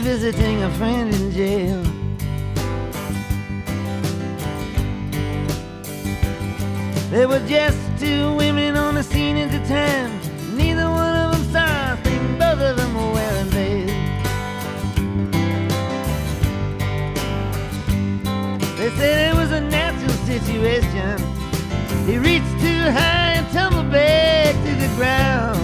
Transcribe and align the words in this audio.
visiting 0.00 0.62
a 0.62 0.70
friend 0.70 1.14
in 1.14 1.30
jail. 1.30 1.82
There 7.10 7.28
were 7.28 7.44
just 7.46 7.78
two 7.98 8.34
women 8.34 8.76
on 8.76 8.94
the 8.94 9.02
scene 9.02 9.36
at 9.36 9.50
the 9.50 9.58
time. 9.68 10.10
Neither 10.56 10.88
one 10.88 11.16
of 11.16 11.32
them 11.32 11.44
saw 11.52 11.92
a 11.92 11.96
thing, 11.98 12.38
both 12.38 12.60
of 12.60 12.76
them 12.76 12.94
were 12.94 13.12
wearing 13.12 13.50
veils. 13.56 13.90
They 18.78 18.90
said 18.96 19.30
it 19.30 19.36
was 19.36 19.52
a 19.52 19.60
natural 19.60 20.16
situation. 20.24 21.18
He 22.06 22.16
reached 22.16 22.54
too 22.60 22.82
high 22.98 23.34
and 23.38 23.46
tumbled 23.52 23.90
back 23.90 24.54
to 24.54 24.74
the 24.76 24.90
ground. 24.96 25.59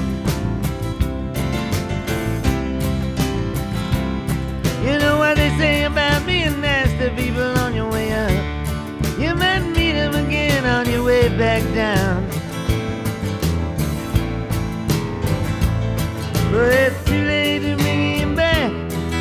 Back 11.56 11.74
down. 11.74 12.28
But 16.50 16.72
it's 16.72 17.04
too 17.04 17.22
late 17.24 17.60
to 17.60 17.76
bring 17.76 18.18
him 18.18 18.34
back. 18.34 18.70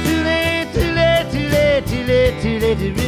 Too 0.06 0.24
late, 0.24 0.68
too 0.74 0.92
late, 0.92 1.32
too 1.32 1.48
late, 1.50 1.88
too 1.88 2.04
late, 2.04 2.42
too 2.42 2.60
late 2.60 2.80
to 2.80 3.05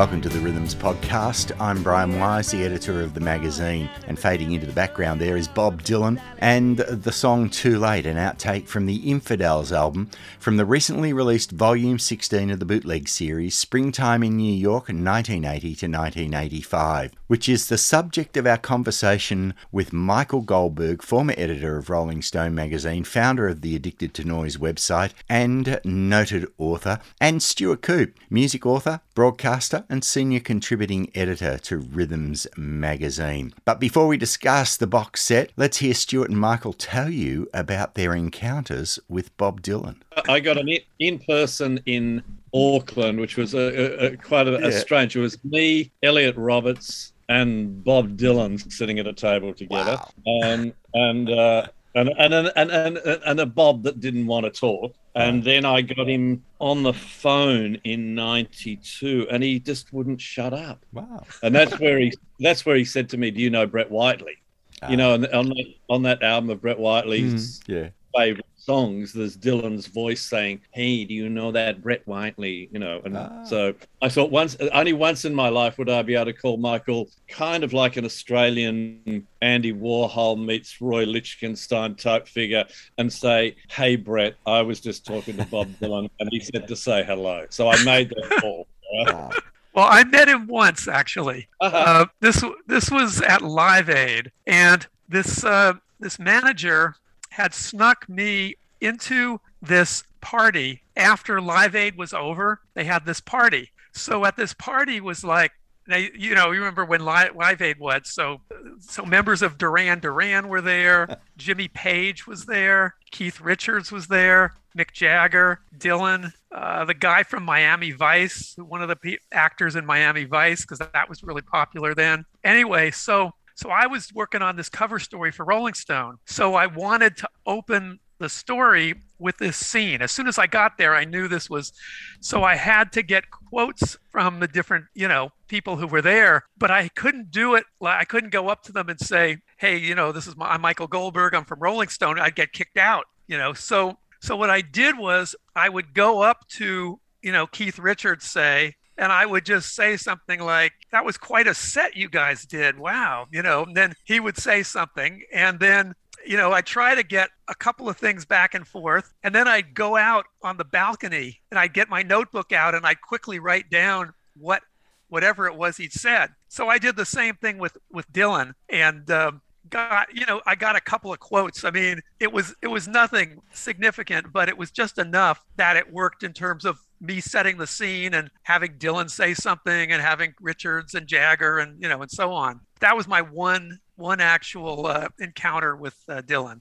Welcome 0.00 0.22
to 0.22 0.30
the 0.30 0.40
Rhythms 0.40 0.74
Podcast. 0.74 1.52
I'm 1.60 1.82
Brian 1.82 2.18
Wise, 2.18 2.50
the 2.50 2.64
editor 2.64 3.02
of 3.02 3.12
the 3.12 3.20
magazine, 3.20 3.90
and 4.06 4.18
fading 4.18 4.52
into 4.52 4.64
the 4.64 4.72
background 4.72 5.20
there 5.20 5.36
is 5.36 5.46
Bob 5.46 5.82
Dylan 5.82 6.18
and 6.38 6.78
the 6.78 7.12
song 7.12 7.50
Too 7.50 7.78
Late, 7.78 8.06
an 8.06 8.16
outtake 8.16 8.66
from 8.66 8.86
the 8.86 9.10
Infidels 9.10 9.72
album 9.72 10.08
from 10.38 10.56
the 10.56 10.64
recently 10.64 11.12
released 11.12 11.50
Volume 11.50 11.98
16 11.98 12.50
of 12.50 12.60
the 12.60 12.64
Bootleg 12.64 13.08
series, 13.08 13.54
Springtime 13.54 14.22
in 14.22 14.38
New 14.38 14.54
York, 14.54 14.84
1980 14.84 15.60
to 15.60 15.86
1985, 15.86 17.12
which 17.30 17.48
is 17.48 17.68
the 17.68 17.78
subject 17.78 18.36
of 18.36 18.44
our 18.44 18.56
conversation 18.56 19.54
with 19.70 19.92
Michael 19.92 20.40
Goldberg, 20.40 21.00
former 21.00 21.32
editor 21.36 21.76
of 21.76 21.88
Rolling 21.88 22.22
Stone 22.22 22.56
magazine, 22.56 23.04
founder 23.04 23.46
of 23.46 23.60
the 23.60 23.76
Addicted 23.76 24.14
to 24.14 24.24
Noise 24.24 24.56
website, 24.56 25.12
and 25.28 25.80
noted 25.84 26.48
author, 26.58 26.98
and 27.20 27.40
Stuart 27.40 27.82
Coupe, 27.82 28.18
music 28.30 28.66
author, 28.66 29.00
broadcaster, 29.14 29.84
and 29.88 30.02
senior 30.02 30.40
contributing 30.40 31.08
editor 31.14 31.56
to 31.58 31.78
Rhythms 31.78 32.48
magazine. 32.56 33.54
But 33.64 33.78
before 33.78 34.08
we 34.08 34.16
discuss 34.16 34.76
the 34.76 34.88
box 34.88 35.22
set, 35.22 35.52
let's 35.56 35.76
hear 35.76 35.94
Stuart 35.94 36.30
and 36.30 36.40
Michael 36.40 36.72
tell 36.72 37.10
you 37.10 37.48
about 37.54 37.94
their 37.94 38.12
encounters 38.12 38.98
with 39.08 39.36
Bob 39.36 39.62
Dylan. 39.62 39.98
I 40.28 40.40
got 40.40 40.58
an 40.58 40.68
in 40.98 41.20
person 41.20 41.80
in 41.86 42.24
Auckland, 42.52 43.20
which 43.20 43.36
was 43.36 43.54
a, 43.54 43.58
a, 43.58 44.06
a 44.06 44.16
quite 44.16 44.48
a, 44.48 44.52
Yeah. 44.52 44.66
a 44.66 44.72
strange. 44.72 45.14
It 45.14 45.20
was 45.20 45.38
me, 45.44 45.92
Elliot 46.02 46.34
Roberts, 46.36 47.12
and 47.30 47.82
Bob 47.84 48.18
Dylan 48.18 48.70
sitting 48.70 48.98
at 48.98 49.06
a 49.06 49.14
table 49.14 49.54
together, 49.54 49.98
and 50.26 50.74
and. 50.92 51.30
Uh, 51.30 51.66
and 51.92 52.08
and, 52.18 52.34
and 52.34 52.70
and 52.70 52.98
and 52.98 53.40
a 53.40 53.46
Bob 53.46 53.82
that 53.82 53.98
didn't 53.98 54.28
want 54.28 54.44
to 54.44 54.50
talk, 54.52 54.94
and 55.16 55.42
then 55.42 55.64
I 55.64 55.82
got 55.82 56.08
him 56.08 56.44
on 56.60 56.84
the 56.84 56.92
phone 56.92 57.78
in 57.82 58.14
'92, 58.14 59.26
and 59.28 59.42
he 59.42 59.58
just 59.58 59.92
wouldn't 59.92 60.20
shut 60.20 60.52
up. 60.52 60.86
Wow. 60.92 61.24
And 61.42 61.52
that's 61.52 61.80
where 61.80 61.98
he 61.98 62.12
that's 62.38 62.64
where 62.64 62.76
he 62.76 62.84
said 62.84 63.08
to 63.08 63.16
me, 63.16 63.32
"Do 63.32 63.40
you 63.40 63.50
know 63.50 63.66
Brett 63.66 63.90
Whiteley?" 63.90 64.36
Ah. 64.82 64.88
You 64.88 64.98
know, 64.98 65.14
and 65.14 65.26
on 65.26 65.48
that, 65.48 65.74
on 65.88 66.02
that 66.04 66.22
album 66.22 66.50
of 66.50 66.60
Brett 66.60 66.78
Whiteley's 66.78 67.60
Yeah. 67.66 67.88
Favorite 68.16 68.44
songs, 68.56 69.12
there's 69.12 69.36
Dylan's 69.36 69.86
voice 69.86 70.20
saying, 70.20 70.60
"Hey, 70.72 71.04
do 71.04 71.14
you 71.14 71.28
know 71.28 71.50
that 71.52 71.82
Brett 71.82 72.02
Whiteley?" 72.06 72.68
You 72.72 72.78
know, 72.78 73.00
and 73.04 73.16
Ah. 73.16 73.42
so 73.44 73.74
I 74.02 74.08
thought 74.08 74.30
once, 74.30 74.56
only 74.72 74.92
once 74.92 75.24
in 75.24 75.34
my 75.34 75.48
life 75.48 75.78
would 75.78 75.88
I 75.88 76.02
be 76.02 76.14
able 76.14 76.26
to 76.26 76.32
call 76.32 76.56
Michael 76.58 77.08
kind 77.28 77.64
of 77.64 77.72
like 77.72 77.96
an 77.96 78.04
Australian 78.04 79.26
Andy 79.42 79.72
Warhol 79.72 80.42
meets 80.44 80.80
Roy 80.80 81.04
Lichtenstein 81.04 81.94
type 81.94 82.28
figure, 82.28 82.64
and 82.98 83.12
say, 83.12 83.56
"Hey, 83.70 83.96
Brett, 83.96 84.34
I 84.46 84.62
was 84.62 84.80
just 84.80 85.06
talking 85.06 85.36
to 85.38 85.44
Bob 85.46 85.68
Dylan, 85.80 86.10
and 86.20 86.28
he 86.30 86.40
said 86.40 86.68
to 86.68 86.76
say 86.76 87.02
hello." 87.04 87.46
So 87.50 87.68
I 87.68 87.82
made 87.84 88.10
that 88.10 88.30
call. 88.42 88.66
Wow. 88.92 89.30
Well, 89.72 89.86
I 89.88 90.02
met 90.04 90.28
him 90.28 90.46
once 90.48 90.88
actually. 90.88 91.48
Uh, 91.60 92.06
this 92.20 92.42
this 92.66 92.90
was 92.90 93.20
at 93.22 93.40
Live 93.42 93.88
Aid, 93.88 94.32
and 94.46 94.86
this 95.08 95.44
uh, 95.44 95.74
this 96.00 96.18
manager 96.18 96.94
had 97.30 97.54
snuck 97.54 98.08
me 98.08 98.56
into 98.80 99.40
this 99.62 100.04
party 100.20 100.82
after 100.96 101.40
Live 101.40 101.74
Aid 101.74 101.96
was 101.96 102.12
over. 102.12 102.60
They 102.74 102.84
had 102.84 103.06
this 103.06 103.20
party, 103.20 103.70
so 103.92 104.24
at 104.24 104.36
this 104.36 104.54
party 104.54 105.00
was 105.00 105.24
like. 105.24 105.52
They, 105.88 106.10
you 106.16 106.36
know, 106.36 106.52
you 106.52 106.60
remember 106.60 106.84
when 106.84 107.04
Live, 107.04 107.34
Live 107.34 107.60
Aid 107.60 107.80
was 107.80 108.02
so, 108.04 108.42
so 108.78 109.04
members 109.04 109.42
of 109.42 109.58
Duran 109.58 109.98
Duran 109.98 110.46
were 110.46 110.60
there. 110.60 111.08
Jimmy 111.36 111.66
Page 111.66 112.28
was 112.28 112.46
there. 112.46 112.94
Keith 113.10 113.40
Richards 113.40 113.90
was 113.90 114.06
there. 114.06 114.54
Mick 114.76 114.92
Jagger, 114.92 115.60
Dylan, 115.76 116.32
uh, 116.52 116.84
the 116.84 116.94
guy 116.94 117.22
from 117.22 117.42
Miami 117.42 117.90
Vice, 117.90 118.54
one 118.56 118.82
of 118.82 118.88
the 118.88 118.96
pe- 118.96 119.16
actors 119.32 119.76
in 119.76 119.84
Miami 119.84 120.24
Vice, 120.24 120.62
because 120.62 120.78
that 120.78 121.08
was 121.08 121.22
really 121.22 121.42
popular 121.42 121.94
then. 121.94 122.24
Anyway, 122.44 122.90
so 122.90 123.32
so 123.60 123.68
I 123.68 123.86
was 123.86 124.10
working 124.14 124.40
on 124.40 124.56
this 124.56 124.70
cover 124.70 124.98
story 124.98 125.30
for 125.30 125.44
Rolling 125.44 125.74
Stone. 125.74 126.16
So 126.24 126.54
I 126.54 126.66
wanted 126.66 127.18
to 127.18 127.28
open 127.44 128.00
the 128.18 128.30
story 128.30 128.94
with 129.18 129.36
this 129.36 129.56
scene. 129.58 130.00
As 130.00 130.12
soon 130.12 130.26
as 130.26 130.38
I 130.38 130.46
got 130.46 130.78
there, 130.78 130.94
I 130.94 131.04
knew 131.04 131.28
this 131.28 131.50
was. 131.50 131.72
So 132.20 132.42
I 132.42 132.56
had 132.56 132.90
to 132.92 133.02
get 133.02 133.30
quotes 133.30 133.98
from 134.08 134.40
the 134.40 134.48
different, 134.48 134.86
you 134.94 135.08
know, 135.08 135.30
people 135.46 135.76
who 135.76 135.86
were 135.86 136.00
there, 136.00 136.44
but 136.56 136.70
I 136.70 136.88
couldn't 136.88 137.30
do 137.30 137.54
it. 137.54 137.64
I 137.82 138.06
couldn't 138.06 138.30
go 138.30 138.48
up 138.48 138.62
to 138.64 138.72
them 138.72 138.88
and 138.88 138.98
say, 138.98 139.38
"Hey, 139.58 139.76
you 139.76 139.94
know, 139.94 140.10
this 140.10 140.26
is 140.26 140.36
my, 140.38 140.52
I'm 140.52 140.62
Michael 140.62 140.86
Goldberg. 140.86 141.34
I'm 141.34 141.44
from 141.44 141.60
Rolling 141.60 141.88
Stone." 141.88 142.18
I'd 142.18 142.34
get 142.34 142.52
kicked 142.52 142.78
out, 142.78 143.04
you 143.26 143.36
know. 143.36 143.52
So 143.52 143.98
so 144.20 144.36
what 144.36 144.48
I 144.48 144.62
did 144.62 144.96
was 144.96 145.36
I 145.54 145.68
would 145.68 145.92
go 145.92 146.22
up 146.22 146.48
to, 146.56 146.98
you 147.20 147.32
know, 147.32 147.46
Keith 147.46 147.78
Richards 147.78 148.24
say, 148.24 148.76
and 149.00 149.10
I 149.10 149.24
would 149.24 149.46
just 149.46 149.74
say 149.74 149.96
something 149.96 150.40
like, 150.40 150.74
that 150.92 151.06
was 151.06 151.16
quite 151.16 151.46
a 151.46 151.54
set 151.54 151.96
you 151.96 152.10
guys 152.10 152.44
did. 152.44 152.78
Wow. 152.78 153.28
You 153.32 153.42
know, 153.42 153.64
and 153.64 153.74
then 153.74 153.94
he 154.04 154.20
would 154.20 154.36
say 154.36 154.62
something. 154.62 155.22
And 155.32 155.58
then, 155.58 155.94
you 156.26 156.36
know, 156.36 156.52
I 156.52 156.60
try 156.60 156.94
to 156.94 157.02
get 157.02 157.30
a 157.48 157.54
couple 157.54 157.88
of 157.88 157.96
things 157.96 158.26
back 158.26 158.54
and 158.54 158.68
forth. 158.68 159.10
And 159.22 159.34
then 159.34 159.48
I'd 159.48 159.72
go 159.72 159.96
out 159.96 160.26
on 160.42 160.58
the 160.58 160.66
balcony 160.66 161.40
and 161.50 161.58
I'd 161.58 161.72
get 161.72 161.88
my 161.88 162.02
notebook 162.02 162.52
out 162.52 162.74
and 162.74 162.84
I'd 162.84 163.00
quickly 163.00 163.38
write 163.38 163.70
down 163.70 164.12
what 164.36 164.62
whatever 165.08 165.46
it 165.46 165.56
was 165.56 165.78
he'd 165.78 165.92
said. 165.92 166.30
So 166.48 166.68
I 166.68 166.78
did 166.78 166.94
the 166.94 167.06
same 167.06 167.36
thing 167.36 167.56
with 167.56 167.78
with 167.90 168.12
Dylan 168.12 168.52
and 168.68 169.10
um, 169.10 169.40
got 169.70 170.14
you 170.14 170.26
know 170.26 170.42
I 170.46 170.56
got 170.56 170.76
a 170.76 170.80
couple 170.80 171.10
of 171.10 171.20
quotes. 171.20 171.64
I 171.64 171.70
mean, 171.70 172.00
it 172.20 172.32
was 172.32 172.54
it 172.60 172.68
was 172.68 172.86
nothing 172.86 173.40
significant, 173.52 174.30
but 174.30 174.50
it 174.50 174.58
was 174.58 174.70
just 174.70 174.98
enough 174.98 175.42
that 175.56 175.78
it 175.78 175.90
worked 175.90 176.22
in 176.22 176.34
terms 176.34 176.66
of 176.66 176.78
me 177.00 177.20
setting 177.20 177.56
the 177.56 177.66
scene 177.66 178.14
and 178.14 178.30
having 178.42 178.74
Dylan 178.74 179.10
say 179.10 179.34
something 179.34 179.90
and 179.90 180.02
having 180.02 180.34
Richards 180.40 180.94
and 180.94 181.06
Jagger 181.06 181.58
and 181.58 181.82
you 181.82 181.88
know 181.88 182.02
and 182.02 182.10
so 182.10 182.32
on. 182.32 182.60
That 182.80 182.96
was 182.96 183.08
my 183.08 183.22
one 183.22 183.80
one 183.96 184.20
actual 184.20 184.86
uh, 184.86 185.08
encounter 185.18 185.76
with 185.76 185.96
uh, 186.08 186.22
Dylan. 186.22 186.60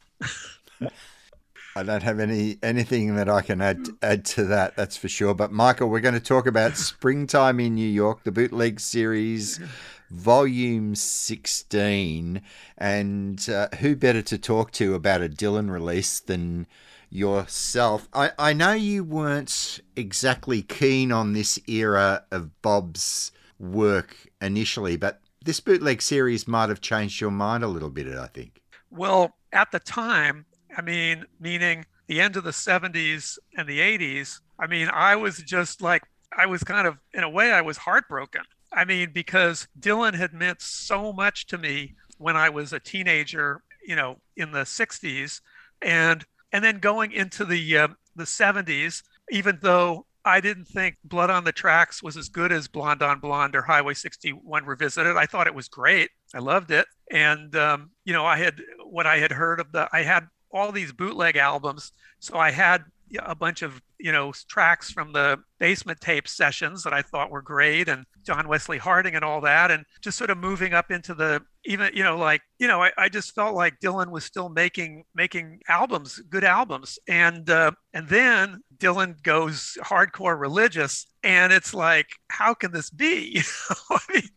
I 1.76 1.84
don't 1.84 2.04
have 2.04 2.20
any 2.20 2.58
anything 2.64 3.16
that 3.16 3.30
I 3.30 3.42
can 3.42 3.62
add 3.62 3.88
add 4.02 4.26
to 4.26 4.46
that. 4.46 4.76
That's 4.76 4.98
for 4.98 5.08
sure. 5.08 5.34
But 5.34 5.52
Michael, 5.52 5.90
we're 5.90 6.00
going 6.00 6.14
to 6.14 6.20
talk 6.20 6.48
about 6.48 6.78
Springtime 6.78 7.60
in 7.60 7.76
New 7.76 7.88
York, 7.88 8.24
the 8.24 8.32
bootleg 8.32 8.80
series, 8.80 9.60
volume 10.10 10.96
sixteen, 10.96 12.42
and 12.78 13.48
uh, 13.50 13.70
who 13.80 13.96
better 13.96 14.22
to 14.24 14.38
talk 14.38 14.72
to 14.72 14.96
about 14.96 15.22
a 15.22 15.30
Dylan 15.30 15.70
release 15.70 16.20
than 16.20 16.66
yourself? 17.10 18.08
I 18.14 18.32
I 18.38 18.54
know 18.54 18.74
you 18.74 19.04
weren't 19.04 19.80
exactly 19.96 20.62
keen 20.62 21.12
on 21.12 21.34
this 21.34 21.60
era 21.68 22.24
of 22.32 22.62
Bob's 22.62 23.32
work 23.60 24.16
initially, 24.42 24.98
but 24.98 25.22
this 25.44 25.60
bootleg 25.60 26.02
series 26.02 26.48
might 26.48 26.70
have 26.70 26.82
changed 26.82 27.22
your 27.22 27.32
mind 27.32 27.64
a 27.64 27.68
little 27.68 27.90
bit. 27.90 28.08
I 28.08 28.28
think. 28.28 28.62
Well, 28.92 29.36
at 29.52 29.72
the 29.72 29.80
time, 29.80 30.46
I 30.76 30.82
mean, 30.82 31.26
meaning 31.40 31.86
the 32.08 32.22
end 32.22 32.36
of 32.36 32.44
the 32.44 32.52
70s 32.52 33.38
and 33.56 33.68
the 33.68 33.80
80s, 33.80 34.42
I 34.60 34.68
mean, 34.68 34.90
I 34.92 35.16
was 35.16 35.38
just 35.38 35.82
like, 35.82 36.04
I 36.36 36.46
was 36.48 36.64
kind 36.64 36.88
of, 36.88 36.98
in 37.14 37.24
a 37.24 37.30
way, 37.30 37.52
I 37.52 37.62
was 37.62 37.78
heartbroken. 37.78 38.42
I 38.72 38.86
mean, 38.86 39.12
because 39.14 39.68
Dylan 39.80 40.16
had 40.16 40.34
meant 40.34 40.62
so 40.62 41.14
much 41.14 41.48
to 41.48 41.58
me 41.58 41.96
when 42.18 42.36
I 42.36 42.50
was 42.50 42.74
a 42.74 42.80
teenager, 42.80 43.62
you 43.86 43.96
know, 43.96 44.18
in 44.36 44.52
the 44.52 44.62
60s. 44.62 45.42
And 45.82 46.26
and 46.52 46.64
then 46.64 46.80
going 46.80 47.12
into 47.12 47.46
the 47.46 47.78
uh, 47.78 47.88
the 48.16 48.24
70s, 48.24 49.04
even 49.32 49.60
though 49.62 50.06
I 50.26 50.42
didn't 50.42 50.66
think 50.66 50.98
Blood 51.04 51.30
on 51.30 51.44
the 51.44 51.52
Tracks 51.52 52.04
was 52.04 52.18
as 52.18 52.30
good 52.30 52.52
as 52.52 52.68
Blonde 52.68 53.02
on 53.02 53.20
Blonde 53.20 53.56
or 53.56 53.62
Highway 53.62 53.94
61 53.94 54.66
Revisited. 54.66 55.16
I 55.16 55.26
thought 55.26 55.48
it 55.48 55.56
was 55.56 55.68
great. 55.68 56.10
I 56.34 56.40
loved 56.40 56.72
it. 56.72 56.86
And, 57.10 57.56
um, 57.56 57.92
you 58.04 58.14
know, 58.14 58.26
I 58.26 58.38
had 58.38 58.62
what 58.84 59.08
I 59.08 59.18
had 59.18 59.32
heard 59.32 59.60
of 59.60 59.72
the, 59.72 59.88
I 59.94 60.04
had 60.04 60.28
all 60.52 60.72
these 60.72 60.92
bootleg 60.92 61.38
albums. 61.38 61.94
So 62.20 62.38
I 62.38 62.52
had 62.52 62.84
a 63.24 63.36
bunch 63.36 63.62
of 63.62 63.82
you 64.00 64.12
know 64.12 64.32
tracks 64.48 64.92
from 64.92 65.12
the 65.14 65.38
basement 65.60 66.00
tape 66.00 66.28
sessions 66.28 66.84
that 66.84 66.94
I 66.94 67.02
thought 67.02 67.32
were 67.32 67.42
great 67.42 67.90
and 67.90 68.06
John 68.26 68.48
Wesley 68.48 68.78
Harding 68.78 69.16
and 69.16 69.26
all 69.26 69.42
that 69.42 69.72
and 69.72 69.86
just 70.02 70.18
sort 70.18 70.30
of 70.30 70.38
moving 70.38 70.74
up 70.74 70.92
into 70.92 71.14
the 71.14 71.42
even 71.66 71.92
you 71.94 72.04
know 72.04 72.18
like 72.18 72.42
you 72.60 72.68
know 72.68 72.84
I, 72.84 72.92
I 72.98 73.10
just 73.10 73.34
felt 73.36 73.56
like 73.56 73.80
Dylan 73.80 74.12
was 74.12 74.24
still 74.24 74.50
making 74.50 75.04
making 75.16 75.60
albums 75.68 76.20
good 76.30 76.44
albums. 76.44 77.00
And 77.08 77.50
uh, 77.50 77.72
and 77.94 78.08
then 78.08 78.62
Dylan 78.78 79.22
goes 79.24 79.78
hardcore 79.84 80.40
religious 80.40 81.08
and 81.24 81.52
it's 81.52 81.74
like 81.74 82.08
how 82.30 82.54
can 82.54 82.72
this 82.72 82.90
be? 82.90 83.42
I 83.90 84.00
mean 84.14 84.30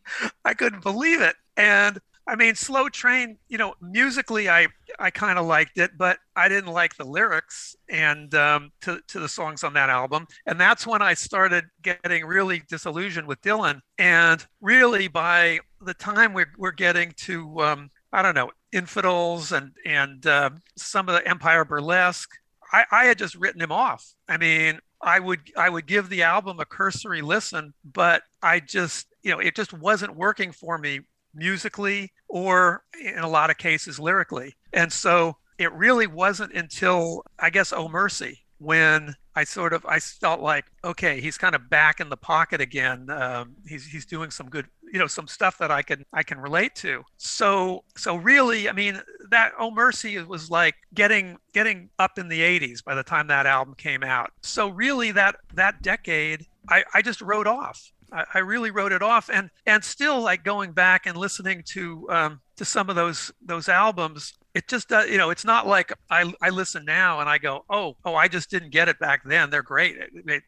I 0.45 0.55
couldn't 0.55 0.83
believe 0.83 1.21
it. 1.21 1.37
And 1.57 2.01
I 2.27 2.37
mean, 2.37 2.55
Slow 2.55 2.89
Train, 2.89 3.37
you 3.49 3.59
know, 3.59 3.75
musically, 3.81 4.49
I 4.49 4.69
I 4.99 5.11
kind 5.11 5.39
of 5.39 5.47
liked 5.47 5.79
it, 5.79 5.99
but 5.99 6.19
I 6.37 6.49
didn't 6.49 6.73
like 6.73 6.97
the 6.97 7.05
lyrics 7.05 7.75
and 7.89 8.33
um, 8.35 8.71
to 8.83 9.01
to 9.09 9.19
the 9.19 9.29
songs 9.29 9.65
on 9.65 9.75
that 9.75 9.91
album. 9.91 10.29
And 10.47 10.61
that's 10.61 10.87
when 10.87 11.03
I 11.03 11.15
started 11.15 11.65
getting 11.83 12.25
really 12.25 12.63
disillusioned 12.69 13.27
with 13.27 13.41
Dylan. 13.43 13.81
And 13.99 14.45
really, 14.61 15.09
by 15.09 15.61
the 15.81 15.95
time 15.95 16.33
we're 16.33 16.53
we're 16.57 16.71
getting 16.71 17.13
to 17.19 17.61
um, 17.61 17.91
I 18.13 18.23
don't 18.23 18.35
know, 18.35 18.51
Infidels 18.73 19.53
and 19.53 19.73
and 19.85 20.25
uh, 20.27 20.51
some 20.77 21.09
of 21.09 21.15
the 21.15 21.29
Empire 21.29 21.65
Burlesque, 21.65 22.31
I, 22.73 22.85
I 22.91 23.05
had 23.05 23.19
just 23.19 23.35
written 23.35 23.61
him 23.61 23.73
off. 23.73 24.07
I 24.29 24.37
mean, 24.37 24.79
I 25.01 25.19
would 25.19 25.41
I 25.57 25.69
would 25.69 25.87
give 25.87 26.09
the 26.09 26.23
album 26.23 26.61
a 26.61 26.65
cursory 26.65 27.23
listen, 27.23 27.75
but 27.85 28.23
I 28.43 28.61
just 28.61 29.09
you 29.23 29.33
know 29.33 29.41
it 29.41 29.57
just 29.57 29.73
wasn't 29.73 30.17
working 30.17 30.53
for 30.53 30.79
me 30.79 31.01
musically 31.35 32.13
or 32.29 32.83
in 33.01 33.19
a 33.19 33.29
lot 33.29 33.51
of 33.51 33.59
cases 33.59 33.99
lyrically. 33.99 34.57
And 34.73 34.93
so 34.93 35.37
it 35.59 35.73
really 35.73 36.07
wasn't 36.07 36.53
until 36.53 37.25
I 37.39 37.51
guess 37.51 37.73
Oh 37.73 37.89
Mercy 37.89 38.41
when 38.59 39.15
I 39.35 39.45
sort 39.45 39.73
of 39.73 39.85
I 39.87 39.99
felt 39.99 40.41
like 40.41 40.67
okay 40.85 41.21
he's 41.21 41.37
kind 41.37 41.55
of 41.55 41.69
back 41.69 42.01
in 42.01 42.09
the 42.09 42.17
pocket 42.17 42.61
again. 42.61 43.11
Um, 43.11 43.57
he's 43.67 43.87
he's 43.87 44.07
doing 44.07 44.31
some 44.31 44.49
good 44.49 44.67
you 44.93 44.99
know 44.99 45.07
some 45.07 45.27
stuff 45.27 45.59
that 45.59 45.71
I 45.71 45.83
can 45.83 46.05
I 46.13 46.23
can 46.23 46.39
relate 46.39 46.75
to. 46.77 47.03
So 47.17 47.85
so 47.97 48.17
really 48.17 48.69
I 48.69 48.73
mean 48.73 49.01
that 49.31 49.53
Oh 49.59 49.71
Mercy 49.71 50.19
was 50.23 50.51
like 50.51 50.75
getting 50.95 51.39
getting 51.53 51.91
up 51.99 52.19
in 52.19 52.29
the 52.29 52.41
80s 52.41 52.85
by 52.85 52.95
the 52.95 53.03
time 53.03 53.27
that 53.29 53.47
album 53.47 53.75
came 53.75 54.03
out. 54.03 54.31
So 54.43 54.69
really 54.69 55.13
that 55.13 55.37
that 55.55 55.83
decade 55.83 56.47
I, 56.69 56.85
I 56.95 57.03
just 57.03 57.21
wrote 57.21 57.47
off. 57.47 57.91
I, 58.13 58.25
I 58.35 58.39
really 58.41 58.71
wrote 58.71 58.93
it 58.93 59.03
off, 59.03 59.31
and 59.31 59.51
and 59.67 59.83
still 59.83 60.21
like 60.21 60.45
going 60.45 60.73
back 60.73 61.07
and 61.07 61.17
listening 61.17 61.63
to 61.69 62.09
um, 62.11 62.41
to 62.57 62.65
some 62.65 62.91
of 62.91 62.97
those 62.97 63.33
those 63.45 63.69
albums. 63.69 64.35
It 64.55 64.69
just 64.69 64.91
does, 64.91 65.09
you 65.09 65.17
know, 65.17 65.31
it's 65.31 65.47
not 65.47 65.67
like 65.67 65.95
I, 66.11 66.31
I 66.43 66.51
listen 66.51 66.85
now 66.85 67.21
and 67.21 67.29
I 67.29 67.39
go, 67.39 67.65
oh, 67.71 67.97
oh, 68.05 68.15
I 68.15 68.29
just 68.29 68.51
didn't 68.51 68.69
get 68.69 68.87
it 68.87 68.99
back 68.99 69.23
then. 69.25 69.49
They're 69.49 69.63
great. 69.63 69.97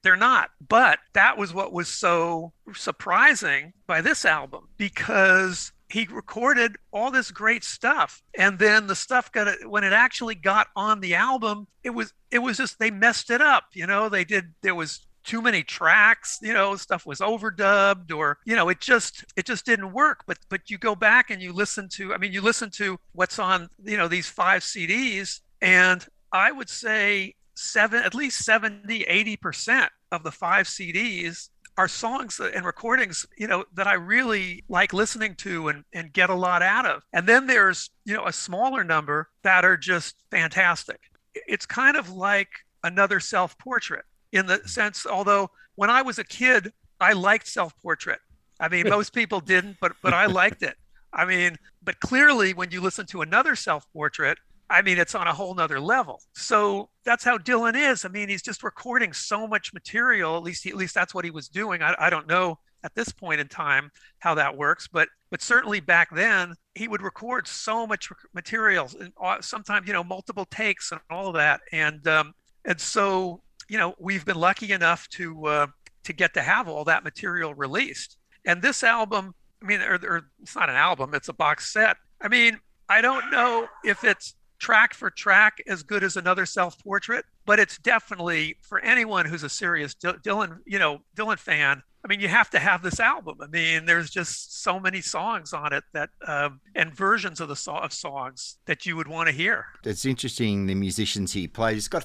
They're 0.03 0.15
not. 0.15 0.51
But 0.69 0.99
that 1.15 1.39
was 1.39 1.55
what 1.55 1.73
was 1.73 1.89
so 1.89 2.53
surprising 2.75 3.73
by 3.87 4.03
this 4.03 4.27
album 4.27 4.69
because 4.77 5.73
he 5.89 6.07
recorded 6.11 6.77
all 6.93 7.11
this 7.11 7.31
great 7.31 7.65
stuff 7.65 8.23
and 8.37 8.59
then 8.59 8.87
the 8.87 8.95
stuff 8.95 9.31
got 9.33 9.49
when 9.67 9.85
it 9.85 9.93
actually 9.93 10.35
got 10.35 10.67
on 10.75 11.01
the 11.01 11.15
album 11.15 11.67
it 11.83 11.91
was 11.91 12.13
it 12.31 12.41
was 12.41 12.57
just 12.57 12.79
they 12.79 12.91
messed 12.91 13.31
it 13.31 13.41
up 13.41 13.65
you 13.75 13.87
know 13.87 14.09
they 14.09 14.25
did 14.25 14.55
there 14.63 14.75
was 14.75 15.07
too 15.25 15.43
many 15.43 15.63
tracks 15.63 16.39
you 16.43 16.53
know 16.53 16.77
stuff 16.77 17.07
was 17.07 17.21
overdubbed 17.21 18.15
or 18.15 18.39
you 18.45 18.55
know 18.55 18.69
it 18.69 18.81
just 18.81 19.25
it 19.37 19.47
just 19.47 19.67
didn't 19.67 19.93
work. 19.93 20.25
But 20.27 20.39
but 20.49 20.71
you 20.71 20.79
go 20.79 20.95
back 20.95 21.31
and 21.31 21.43
you 21.43 21.53
listen 21.53 21.89
to 21.91 22.15
i 22.15 22.19
mean 22.19 22.33
you 22.33 22.41
listen 22.41 22.71
to 22.71 22.99
what's 23.13 23.39
on 23.39 23.69
you 23.83 23.97
know 23.97 24.09
these 24.09 24.29
five 24.29 24.63
cds 24.63 25.41
and 25.61 26.07
i 26.33 26.51
would 26.53 26.69
say 26.69 27.35
seven 27.55 28.03
at 28.03 28.15
least 28.15 28.45
70 28.45 29.05
80% 29.05 29.89
of 30.13 30.23
the 30.23 30.33
five 30.33 30.67
cds 30.67 31.49
are 31.77 31.89
songs 31.89 32.41
and 32.41 32.65
recordings 32.65 33.27
you 33.37 33.47
know 33.47 33.65
that 33.75 33.87
i 33.87 33.95
really 33.95 34.65
like 34.69 34.93
listening 34.93 35.35
to 35.37 35.69
and, 35.69 35.85
and 35.93 36.13
get 36.13 36.31
a 36.31 36.35
lot 36.35 36.63
out 36.63 36.87
of. 36.87 37.03
And 37.13 37.27
then 37.27 37.47
there's 37.47 37.91
you 38.05 38.15
know 38.15 38.27
a 38.27 38.33
smaller 38.33 38.85
number 38.85 39.29
that 39.43 39.65
are 39.65 39.77
just 39.77 40.17
fantastic. 40.31 41.01
It's 41.35 41.67
kind 41.67 41.97
of 41.97 42.11
like 42.11 42.49
another 42.83 43.21
self-portrait 43.21 44.05
in 44.35 44.47
the 44.47 44.61
sense, 44.67 45.07
although 45.07 45.51
when 45.77 45.89
I 45.89 46.03
was 46.03 46.19
a 46.19 46.25
kid, 46.25 46.73
I 47.01 47.13
liked 47.13 47.49
self 47.49 47.73
portrait. 47.81 48.21
I 48.61 48.69
mean, 48.69 48.89
most 48.89 49.13
people 49.15 49.41
didn't, 49.41 49.79
but 49.81 49.93
but 50.03 50.13
I 50.13 50.27
liked 50.27 50.63
it. 50.63 50.77
I 51.13 51.25
mean, 51.25 51.57
but 51.83 52.01
clearly, 52.01 52.53
when 52.53 52.71
you 52.71 52.81
listen 52.81 53.07
to 53.07 53.23
another 53.23 53.55
self 53.55 53.91
portrait, 53.93 54.39
I 54.69 54.83
mean, 54.83 54.99
it's 54.99 55.15
on 55.15 55.27
a 55.27 55.33
whole 55.33 55.55
nother 55.55 55.79
level. 55.81 56.21
So 56.35 56.91
that's 57.05 57.23
how 57.23 57.39
Dylan 57.39 57.77
is. 57.77 58.05
I 58.05 58.09
mean, 58.09 58.29
he's 58.29 58.43
just 58.43 58.63
recording 58.63 59.13
so 59.13 59.47
much 59.47 59.73
material. 59.73 60.37
At 60.37 60.43
least, 60.43 60.65
he, 60.65 60.71
at 60.71 60.77
least 60.77 60.95
that's 60.95 61.15
what 61.15 61.25
he 61.25 61.31
was 61.31 61.49
doing. 61.49 61.83
I, 61.83 61.95
I 61.99 62.11
don't 62.11 62.27
know 62.27 62.59
at 62.83 62.95
this 62.95 63.11
point 63.11 63.41
in 63.41 63.49
time 63.49 63.91
how 64.19 64.35
that 64.35 64.57
works, 64.57 64.89
but 64.89 65.09
but 65.31 65.41
certainly 65.41 65.81
back 65.81 66.15
then 66.15 66.55
he 66.75 66.89
would 66.89 67.03
record 67.03 67.47
so 67.47 67.87
much 67.87 68.11
material, 68.35 68.91
and 68.99 69.13
uh, 69.23 69.41
sometimes 69.41 69.87
you 69.87 69.93
know 69.93 70.05
multiple 70.05 70.47
takes 70.47 70.91
and 70.91 71.01
all 71.11 71.29
of 71.29 71.35
that. 71.35 71.61
And 71.73 72.07
um, 72.09 72.35
and 72.65 72.81
so 72.81 73.43
you 73.69 73.79
know, 73.79 73.95
we've 73.99 74.25
been 74.25 74.39
lucky 74.39 74.73
enough 74.73 75.09
to 75.11 75.47
uh, 75.47 75.67
to 76.05 76.13
get 76.13 76.35
to 76.35 76.43
have 76.43 76.69
all 76.69 76.85
that 76.85 77.05
material 77.05 77.55
released. 77.55 78.17
And 78.45 78.61
this 78.61 78.83
album, 78.83 79.35
I 79.63 79.67
mean, 79.67 79.81
or, 79.81 79.95
or 79.95 80.23
it's 80.43 80.55
not 80.55 80.69
an 80.69 80.77
album; 80.77 81.15
it's 81.15 81.29
a 81.29 81.33
box 81.33 81.73
set. 81.73 81.97
I 82.21 82.29
mean, 82.29 82.61
I 82.89 83.01
don't 83.01 83.31
know 83.31 83.69
if 83.85 84.05
it's 84.05 84.35
track 84.59 84.95
for 84.95 85.11
track 85.11 85.59
as 85.67 85.83
good 85.83 86.03
as 86.03 86.17
another 86.17 86.47
self-portrait, 86.47 87.25
but 87.45 87.59
it's 87.59 87.77
definitely 87.79 88.57
for 88.63 88.79
anyone 88.81 89.27
who's 89.27 89.43
a 89.43 89.49
serious 89.49 89.95
Dylan, 89.95 90.59
you 90.65 90.79
know, 90.79 91.01
Dylan 91.17 91.39
fan. 91.39 91.83
I 92.05 92.09
mean, 92.09 92.21
you 92.21 92.29
have 92.29 92.51
to 92.51 92.59
have 92.59 92.83
this 92.83 93.01
album. 93.01 93.39
I 93.41 93.47
mean, 93.47 93.87
there's 93.87 94.11
just 94.11 94.63
so 94.63 94.79
many 94.79 95.01
songs 95.01 95.55
on 95.55 95.73
it 95.73 95.85
that, 95.95 96.11
um, 96.27 96.61
and 96.75 96.95
versions 96.95 97.41
of 97.41 97.49
the 97.49 97.57
so- 97.57 97.77
of 97.77 97.95
songs 97.95 98.59
that 98.67 98.85
you 98.85 98.95
would 98.97 99.09
want 99.09 99.29
to 99.29 99.35
hear. 99.35 99.67
It's 99.85 100.05
interesting 100.05 100.67
the 100.67 100.75
musicians 100.75 101.33
he 101.33 101.49
plays. 101.49 101.75
He's 101.75 101.89
got 101.89 102.05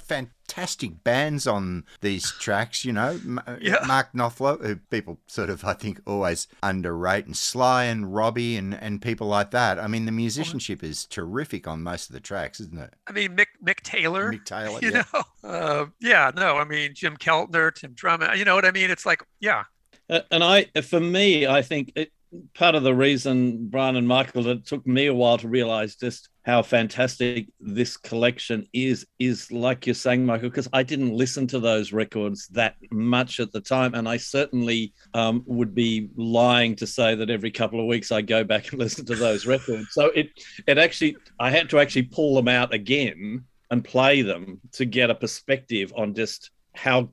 fantastic 0.50 1.04
bands 1.04 1.48
on 1.48 1.86
these 2.02 2.32
tracks. 2.40 2.84
You 2.84 2.94
know, 2.94 3.20
yeah. 3.62 3.78
Mark 3.88 4.14
Knopfler, 4.14 4.64
who 4.66 4.76
people 4.76 5.20
sort 5.28 5.50
of 5.50 5.64
I 5.64 5.74
think 5.74 6.02
always 6.06 6.48
underrate, 6.64 7.26
and 7.26 7.38
Sly 7.38 7.86
and 7.86 8.14
Robbie 8.14 8.58
and 8.58 8.74
and 8.74 9.02
people 9.02 9.28
like 9.28 9.52
that. 9.52 9.80
I 9.80 9.88
mean, 9.88 10.06
the 10.06 10.12
musicianship 10.12 10.84
is 10.84 11.06
terrific 11.06 11.68
on 11.68 11.84
most 11.84 12.10
of 12.10 12.14
the 12.14 12.20
tracks, 12.20 12.60
isn't 12.60 12.80
it? 12.80 12.94
I 13.08 13.12
mean, 13.12 13.36
Mick 13.36 13.48
Mick 13.64 13.82
Taylor. 13.82 14.34
Mick 14.34 14.46
Taylor. 14.46 14.80
You 14.90 14.92
yeah. 14.92 15.04
know, 15.14 15.50
uh, 15.50 15.86
yeah. 16.00 16.32
No, 16.36 16.58
I 16.58 16.64
mean 16.64 16.94
Jim 16.94 17.18
Keltner, 17.18 17.74
Tim 17.74 17.94
Drummond. 17.94 18.38
You 18.40 18.46
know 18.46 18.56
what 18.56 18.66
I 18.66 18.72
mean? 18.72 18.90
It's 18.90 19.06
like, 19.06 19.24
yeah, 19.40 19.64
uh, 20.10 20.22
and 20.32 20.44
I, 20.44 20.66
for 20.82 21.00
me, 21.00 21.46
I 21.46 21.62
think 21.62 21.92
it, 21.96 22.12
part 22.54 22.76
of 22.76 22.84
the 22.84 22.96
reason, 22.96 23.68
Brian 23.68 23.96
and 23.96 24.08
Michael, 24.08 24.48
it 24.48 24.66
took 24.66 24.86
me 24.88 25.08
a 25.08 25.14
while 25.14 25.38
to 25.38 25.48
realize 25.48 25.96
just 25.96 26.30
how 26.50 26.64
fantastic 26.64 27.48
this 27.60 27.96
collection 27.96 28.68
is, 28.74 29.06
is 29.20 29.52
like 29.52 29.86
you're 29.86 29.94
saying, 29.94 30.26
Michael, 30.26 30.50
because 30.50 30.68
I 30.74 30.82
didn't 30.82 31.14
listen 31.14 31.46
to 31.48 31.60
those 31.60 31.94
records 31.94 32.48
that 32.48 32.76
much 32.92 33.40
at 33.40 33.52
the 33.52 33.62
time. 33.62 33.94
And 33.94 34.10
I 34.10 34.18
certainly 34.18 34.94
um, 35.14 35.44
would 35.46 35.76
be 35.76 36.10
lying 36.16 36.76
to 36.78 36.88
say 36.88 37.14
that 37.14 37.30
every 37.30 37.52
couple 37.52 37.80
of 37.80 37.86
weeks 37.86 38.12
I 38.12 38.24
go 38.24 38.44
back 38.44 38.72
and 38.72 38.80
listen 38.86 39.06
to 39.06 39.16
those 39.16 39.46
records. 39.46 39.90
So 39.92 40.08
it, 40.08 40.32
it 40.66 40.80
actually, 40.80 41.18
I 41.40 41.52
had 41.52 41.70
to 41.70 41.80
actually 41.80 42.04
pull 42.04 42.34
them 42.36 42.48
out 42.48 42.74
again 42.74 43.46
and 43.70 43.86
play 43.86 44.24
them 44.24 44.60
to 44.72 44.86
get 44.86 45.12
a 45.12 45.16
perspective 45.16 45.94
on 45.96 46.16
just 46.16 46.50
how 46.74 47.10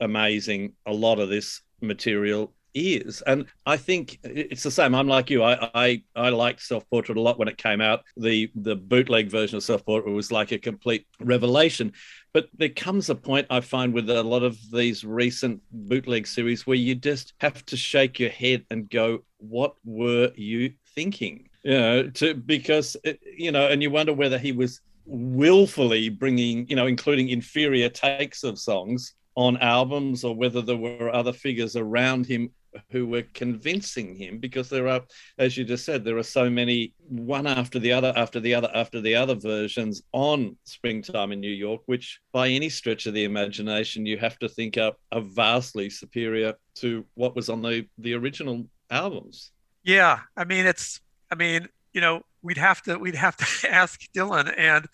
amazing 0.00 0.72
a 0.86 0.92
lot 0.92 1.18
of 1.18 1.28
this 1.28 1.60
material 1.82 2.54
is. 2.78 3.22
And 3.22 3.46
i 3.66 3.76
think 3.76 4.18
it's 4.22 4.62
the 4.62 4.70
same. 4.70 4.94
I'm 4.94 5.08
like 5.08 5.30
you. 5.30 5.42
I 5.42 5.70
i, 5.74 6.02
I 6.16 6.28
liked 6.30 6.62
self-portrait 6.62 7.18
a 7.18 7.20
lot 7.20 7.38
when 7.38 7.48
it 7.48 7.58
came 7.58 7.80
out. 7.80 8.04
The 8.16 8.50
the 8.54 8.76
bootleg 8.76 9.30
version 9.30 9.56
of 9.56 9.62
self-portrait 9.62 10.12
was 10.12 10.32
like 10.32 10.52
a 10.52 10.58
complete 10.58 11.06
revelation. 11.20 11.92
But 12.32 12.48
there 12.54 12.68
comes 12.68 13.10
a 13.10 13.14
point 13.14 13.46
i 13.50 13.60
find 13.60 13.92
with 13.92 14.08
a 14.10 14.22
lot 14.22 14.42
of 14.42 14.58
these 14.70 15.04
recent 15.04 15.60
bootleg 15.72 16.26
series 16.26 16.66
where 16.66 16.76
you 16.76 16.94
just 16.94 17.34
have 17.40 17.64
to 17.66 17.76
shake 17.76 18.18
your 18.18 18.30
head 18.30 18.64
and 18.70 18.88
go 18.90 19.24
what 19.38 19.74
were 19.84 20.30
you 20.36 20.72
thinking? 20.94 21.48
You 21.64 21.70
know 21.72 22.10
to 22.10 22.34
because 22.34 22.96
it, 23.04 23.20
you 23.36 23.52
know 23.52 23.68
and 23.68 23.82
you 23.82 23.90
wonder 23.90 24.12
whether 24.12 24.38
he 24.38 24.52
was 24.52 24.80
willfully 25.04 26.08
bringing 26.10 26.68
you 26.68 26.76
know 26.76 26.86
including 26.86 27.30
inferior 27.30 27.88
takes 27.88 28.44
of 28.44 28.58
songs 28.58 29.14
on 29.38 29.56
albums 29.58 30.24
or 30.24 30.34
whether 30.34 30.60
there 30.60 30.76
were 30.76 31.14
other 31.14 31.32
figures 31.32 31.76
around 31.76 32.26
him 32.26 32.50
who 32.90 33.06
were 33.06 33.24
convincing 33.34 34.14
him 34.14 34.38
because 34.38 34.68
there 34.68 34.88
are 34.88 35.02
as 35.38 35.56
you 35.56 35.64
just 35.64 35.84
said 35.84 36.04
there 36.04 36.18
are 36.18 36.22
so 36.22 36.50
many 36.50 36.92
one 37.08 37.46
after 37.46 37.78
the 37.78 37.92
other 37.92 38.12
after 38.16 38.40
the 38.40 38.54
other 38.54 38.70
after 38.74 39.00
the 39.00 39.14
other 39.14 39.34
versions 39.34 40.02
on 40.12 40.56
springtime 40.64 41.32
in 41.32 41.40
new 41.40 41.50
york 41.50 41.80
which 41.86 42.20
by 42.32 42.48
any 42.48 42.68
stretch 42.68 43.06
of 43.06 43.14
the 43.14 43.24
imagination 43.24 44.06
you 44.06 44.18
have 44.18 44.38
to 44.38 44.48
think 44.48 44.76
are, 44.76 44.92
are 45.12 45.20
vastly 45.20 45.88
superior 45.88 46.52
to 46.74 47.04
what 47.14 47.34
was 47.34 47.48
on 47.48 47.62
the 47.62 47.86
the 47.98 48.14
original 48.14 48.66
albums. 48.90 49.52
Yeah 49.82 50.20
i 50.36 50.44
mean 50.44 50.66
it's 50.66 51.00
i 51.30 51.34
mean 51.34 51.68
you 51.92 52.00
know, 52.00 52.22
we'd 52.42 52.58
have 52.58 52.82
to 52.82 52.96
we'd 52.96 53.14
have 53.14 53.36
to 53.36 53.68
ask 53.70 54.00
Dylan, 54.12 54.52
and 54.56 54.86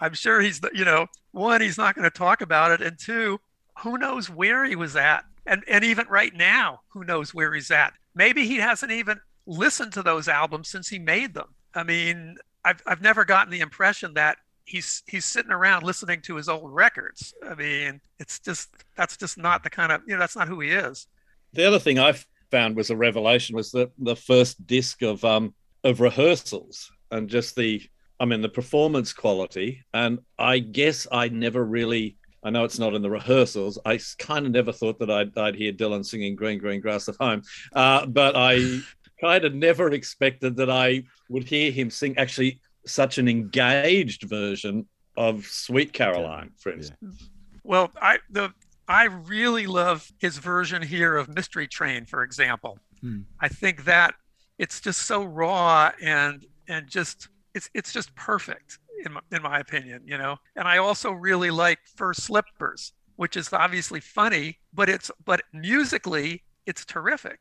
I'm 0.00 0.14
sure 0.14 0.40
he's 0.40 0.60
you 0.72 0.84
know 0.84 1.06
one 1.32 1.60
he's 1.60 1.78
not 1.78 1.94
going 1.94 2.10
to 2.10 2.16
talk 2.16 2.40
about 2.40 2.72
it, 2.72 2.82
and 2.82 2.98
two, 2.98 3.38
who 3.78 3.98
knows 3.98 4.28
where 4.28 4.64
he 4.64 4.76
was 4.76 4.96
at, 4.96 5.24
and 5.48 5.64
and 5.66 5.84
even 5.84 6.06
right 6.08 6.34
now, 6.34 6.80
who 6.88 7.04
knows 7.04 7.34
where 7.34 7.52
he's 7.54 7.70
at? 7.70 7.94
Maybe 8.14 8.46
he 8.46 8.56
hasn't 8.56 8.92
even 8.92 9.20
listened 9.46 9.92
to 9.94 10.02
those 10.02 10.28
albums 10.28 10.68
since 10.68 10.88
he 10.88 10.98
made 10.98 11.34
them. 11.34 11.54
I 11.74 11.82
mean, 11.82 12.36
I've 12.64 12.82
I've 12.86 13.02
never 13.02 13.24
gotten 13.24 13.50
the 13.50 13.60
impression 13.60 14.14
that 14.14 14.38
he's 14.64 15.02
he's 15.06 15.24
sitting 15.24 15.50
around 15.50 15.82
listening 15.82 16.20
to 16.22 16.36
his 16.36 16.48
old 16.48 16.72
records. 16.72 17.34
I 17.48 17.54
mean, 17.54 18.00
it's 18.18 18.38
just 18.38 18.68
that's 18.94 19.16
just 19.16 19.38
not 19.38 19.64
the 19.64 19.70
kind 19.70 19.90
of 19.90 20.02
you 20.06 20.14
know 20.14 20.20
that's 20.20 20.36
not 20.36 20.48
who 20.48 20.60
he 20.60 20.70
is. 20.70 21.06
The 21.54 21.66
other 21.66 21.78
thing 21.78 21.98
I 21.98 22.14
found 22.50 22.76
was 22.76 22.90
a 22.90 22.96
revelation 22.96 23.56
was 23.56 23.70
the 23.70 23.90
the 23.98 24.16
first 24.16 24.64
disc 24.66 25.02
of 25.02 25.24
um 25.24 25.54
of 25.82 26.00
rehearsals 26.00 26.90
and 27.10 27.28
just 27.28 27.56
the 27.56 27.82
I 28.20 28.26
mean 28.26 28.42
the 28.42 28.48
performance 28.48 29.12
quality. 29.12 29.82
And 29.94 30.18
I 30.38 30.58
guess 30.58 31.06
I 31.10 31.28
never 31.28 31.64
really 31.64 32.17
I 32.42 32.50
know 32.50 32.64
it's 32.64 32.78
not 32.78 32.94
in 32.94 33.02
the 33.02 33.10
rehearsals. 33.10 33.78
I 33.84 33.98
kind 34.18 34.46
of 34.46 34.52
never 34.52 34.72
thought 34.72 34.98
that 35.00 35.10
I'd, 35.10 35.36
I'd 35.36 35.56
hear 35.56 35.72
Dylan 35.72 36.04
singing 36.04 36.36
"Green 36.36 36.58
Green 36.58 36.80
Grass" 36.80 37.08
at 37.08 37.16
home, 37.20 37.42
uh, 37.74 38.06
but 38.06 38.36
I 38.36 38.80
kind 39.20 39.44
of 39.44 39.54
never 39.54 39.92
expected 39.92 40.56
that 40.56 40.70
I 40.70 41.04
would 41.28 41.44
hear 41.44 41.70
him 41.70 41.90
sing 41.90 42.16
actually 42.16 42.60
such 42.86 43.18
an 43.18 43.28
engaged 43.28 44.22
version 44.24 44.86
of 45.16 45.44
Sweet 45.46 45.92
Caroline, 45.92 46.52
for 46.58 46.72
instance. 46.72 47.28
Well, 47.64 47.90
I 48.00 48.18
the 48.30 48.52
I 48.86 49.04
really 49.04 49.66
love 49.66 50.10
his 50.18 50.38
version 50.38 50.80
here 50.80 51.16
of 51.16 51.28
Mystery 51.28 51.66
Train, 51.66 52.06
for 52.06 52.22
example. 52.22 52.78
Hmm. 53.00 53.20
I 53.40 53.48
think 53.48 53.84
that 53.84 54.14
it's 54.58 54.80
just 54.80 55.02
so 55.02 55.24
raw 55.24 55.92
and 56.02 56.46
and 56.68 56.88
just 56.88 57.28
it's 57.54 57.68
it's 57.74 57.92
just 57.92 58.14
perfect 58.14 58.78
in 59.04 59.12
my, 59.12 59.20
in 59.32 59.42
my 59.42 59.58
opinion, 59.60 60.02
you 60.06 60.18
know. 60.18 60.36
And 60.56 60.66
I 60.66 60.78
also 60.78 61.10
really 61.10 61.50
like 61.50 61.78
Fur 61.96 62.14
Slippers, 62.14 62.92
which 63.16 63.36
is 63.36 63.52
obviously 63.52 64.00
funny, 64.00 64.58
but 64.72 64.88
it's 64.88 65.10
but 65.24 65.42
musically 65.52 66.42
it's 66.66 66.84
terrific. 66.84 67.40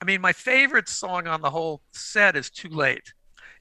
I 0.00 0.04
mean, 0.04 0.20
my 0.20 0.32
favorite 0.32 0.88
song 0.88 1.26
on 1.26 1.40
the 1.40 1.50
whole 1.50 1.82
set 1.90 2.36
is 2.36 2.50
Too 2.50 2.68
Late. 2.68 3.12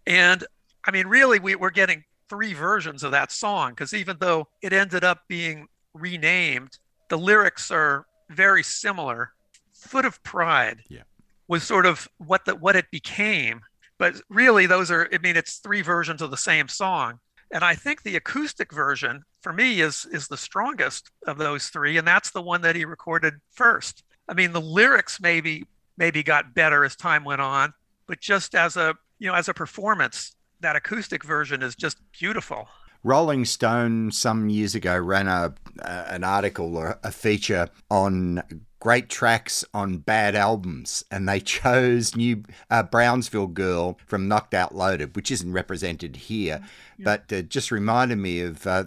And 0.06 0.44
I 0.86 0.92
mean, 0.92 1.08
really, 1.08 1.40
we, 1.40 1.56
we're 1.56 1.70
getting 1.70 2.04
three 2.30 2.54
versions 2.54 3.04
of 3.04 3.12
that 3.12 3.32
song 3.32 3.72
because 3.72 3.94
even 3.94 4.18
though 4.20 4.48
it 4.62 4.74
ended 4.74 5.04
up 5.04 5.22
being 5.28 5.68
renamed, 5.94 6.78
the 7.10 7.18
lyrics 7.18 7.72
are 7.72 8.06
very 8.30 8.64
similar. 8.64 9.32
Foot 9.74 10.06
of 10.06 10.22
Pride 10.24 10.82
yeah. 10.90 11.04
was 11.48 11.64
sort 11.64 11.86
of 11.86 12.08
what 12.18 12.46
the 12.46 12.56
what 12.56 12.76
it 12.76 12.90
became, 12.92 13.62
but 13.98 14.16
really 14.30 14.66
those 14.66 14.92
are 14.92 15.10
I 15.14 15.18
mean 15.20 15.38
it's 15.38 15.58
three 15.58 15.82
versions 15.82 16.22
of 16.22 16.32
the 16.32 16.38
same 16.38 16.68
song. 16.68 17.20
And 17.52 17.64
I 17.64 17.76
think 17.76 18.04
the 18.04 18.16
acoustic 18.16 18.74
version 18.74 19.24
for 19.42 19.54
me 19.54 19.82
is 19.82 20.06
is 20.12 20.28
the 20.28 20.38
strongest 20.38 21.12
of 21.26 21.38
those 21.38 21.70
three, 21.70 21.98
and 21.98 22.08
that's 22.08 22.32
the 22.32 22.42
one 22.42 22.62
that 22.62 22.76
he 22.76 22.86
recorded 22.86 23.36
first. 23.52 24.04
I 24.28 24.34
mean, 24.34 24.52
the 24.52 24.62
lyrics 24.62 25.22
maybe 25.22 25.66
maybe 25.98 26.24
got 26.24 26.54
better 26.54 26.84
as 26.84 26.96
time 26.96 27.24
went 27.24 27.42
on, 27.42 27.74
but 28.06 28.20
just 28.20 28.56
as 28.56 28.76
a 28.76 28.96
you 29.20 29.28
know 29.28 29.36
as 29.36 29.48
a 29.48 29.54
performance, 29.54 30.36
that 30.60 30.76
acoustic 30.76 31.24
version 31.24 31.64
is 31.64 31.76
just 31.76 31.98
beautiful. 32.12 32.68
Rolling 33.04 33.46
Stone 33.46 34.12
some 34.12 34.50
years 34.50 34.76
ago 34.76 34.98
ran 34.98 35.28
a, 35.28 35.54
an 35.84 36.24
article 36.24 36.76
or 36.78 37.00
a 37.04 37.12
feature 37.12 37.70
on 37.90 38.42
great 38.80 39.10
tracks 39.10 39.66
on 39.74 39.98
bad 39.98 40.36
albums, 40.36 41.04
and 41.12 41.28
they 41.28 41.40
chose 41.40 42.16
New 42.16 42.44
uh, 42.70 42.84
Brownsville 42.84 43.48
Girl 43.48 44.00
from 44.06 44.28
Knocked 44.28 44.54
Out 44.54 44.76
Loaded, 44.76 45.16
which 45.16 45.32
isn't 45.32 45.52
represented 45.52 46.16
here, 46.16 46.62
yeah. 46.98 47.04
but 47.04 47.34
uh, 47.34 47.42
just 47.42 47.72
reminded 47.72 48.18
me 48.18 48.42
of 48.42 48.66
uh, 48.68 48.86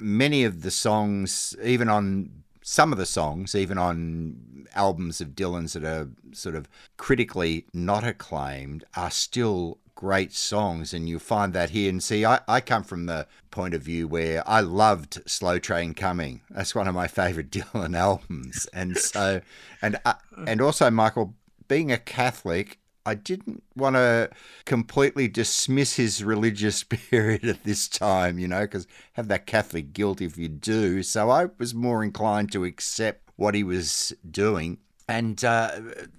many 0.00 0.44
of 0.44 0.62
the 0.62 0.70
songs, 0.70 1.56
even 1.62 1.88
on 1.88 2.30
some 2.62 2.92
of 2.92 2.98
the 2.98 3.06
songs, 3.06 3.54
even 3.54 3.78
on 3.78 4.68
albums 4.74 5.20
of 5.20 5.34
Dylan's 5.34 5.72
that 5.72 5.84
are 5.84 6.08
sort 6.32 6.54
of 6.54 6.68
critically 6.96 7.66
not 7.72 8.04
acclaimed, 8.04 8.84
are 8.94 9.10
still 9.10 9.78
great 10.00 10.32
songs, 10.32 10.94
and 10.94 11.06
you'll 11.06 11.20
find 11.20 11.52
that 11.52 11.70
here. 11.70 11.90
And 11.90 12.02
see, 12.02 12.24
I, 12.24 12.40
I 12.48 12.62
come 12.62 12.82
from 12.82 13.04
the 13.04 13.26
point 13.50 13.74
of 13.74 13.82
view 13.82 14.08
where 14.08 14.42
I 14.48 14.60
loved 14.60 15.20
Slow 15.26 15.58
Train 15.58 15.92
Coming. 15.92 16.40
That's 16.48 16.74
one 16.74 16.88
of 16.88 16.94
my 16.94 17.06
favorite 17.06 17.50
Dylan 17.50 17.94
albums, 17.94 18.66
and 18.72 18.96
so, 18.96 19.42
and 19.82 19.98
uh, 20.06 20.14
and 20.46 20.62
also 20.62 20.90
Michael, 20.90 21.34
being 21.68 21.92
a 21.92 21.98
Catholic, 21.98 22.78
I 23.04 23.14
didn't 23.14 23.62
want 23.76 23.96
to 23.96 24.30
completely 24.64 25.28
dismiss 25.28 25.96
his 25.96 26.24
religious 26.24 26.76
spirit 26.84 27.44
at 27.44 27.64
this 27.64 27.86
time, 27.86 28.38
you 28.38 28.48
know, 28.48 28.62
because 28.62 28.86
have 29.12 29.28
that 29.28 29.46
Catholic 29.46 29.92
guilt 29.92 30.22
if 30.22 30.38
you 30.38 30.48
do. 30.48 31.02
So 31.02 31.28
I 31.28 31.48
was 31.58 31.74
more 31.74 32.02
inclined 32.02 32.52
to 32.52 32.64
accept 32.64 33.28
what 33.36 33.54
he 33.54 33.62
was 33.62 34.14
doing. 34.28 34.78
And 35.10 35.42
uh, 35.44 35.72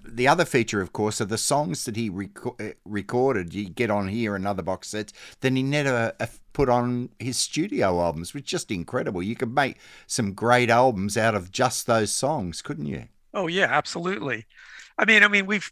the 0.05 0.27
other 0.27 0.43
feature, 0.43 0.81
of 0.81 0.91
course, 0.91 1.21
are 1.21 1.25
the 1.25 1.37
songs 1.37 1.85
that 1.85 1.95
he 1.95 2.09
rec- 2.09 2.45
uh, 2.45 2.73
recorded. 2.83 3.53
You 3.53 3.69
get 3.69 3.89
on 3.89 4.09
here 4.09 4.35
and 4.35 4.45
other 4.45 4.61
box 4.61 4.89
sets. 4.89 5.13
Then 5.39 5.55
he 5.55 5.63
never 5.63 6.11
uh, 6.19 6.25
put 6.51 6.67
on 6.67 7.07
his 7.17 7.37
studio 7.37 8.01
albums, 8.01 8.33
which 8.33 8.43
is 8.43 8.49
just 8.49 8.69
incredible. 8.69 9.23
You 9.23 9.37
could 9.37 9.55
make 9.55 9.77
some 10.07 10.33
great 10.33 10.69
albums 10.69 11.15
out 11.15 11.35
of 11.35 11.53
just 11.53 11.87
those 11.87 12.11
songs, 12.11 12.61
couldn't 12.61 12.85
you? 12.85 13.05
Oh 13.33 13.47
yeah, 13.47 13.67
absolutely. 13.69 14.45
I 14.97 15.05
mean, 15.05 15.23
I 15.23 15.29
mean, 15.29 15.45
we've, 15.45 15.71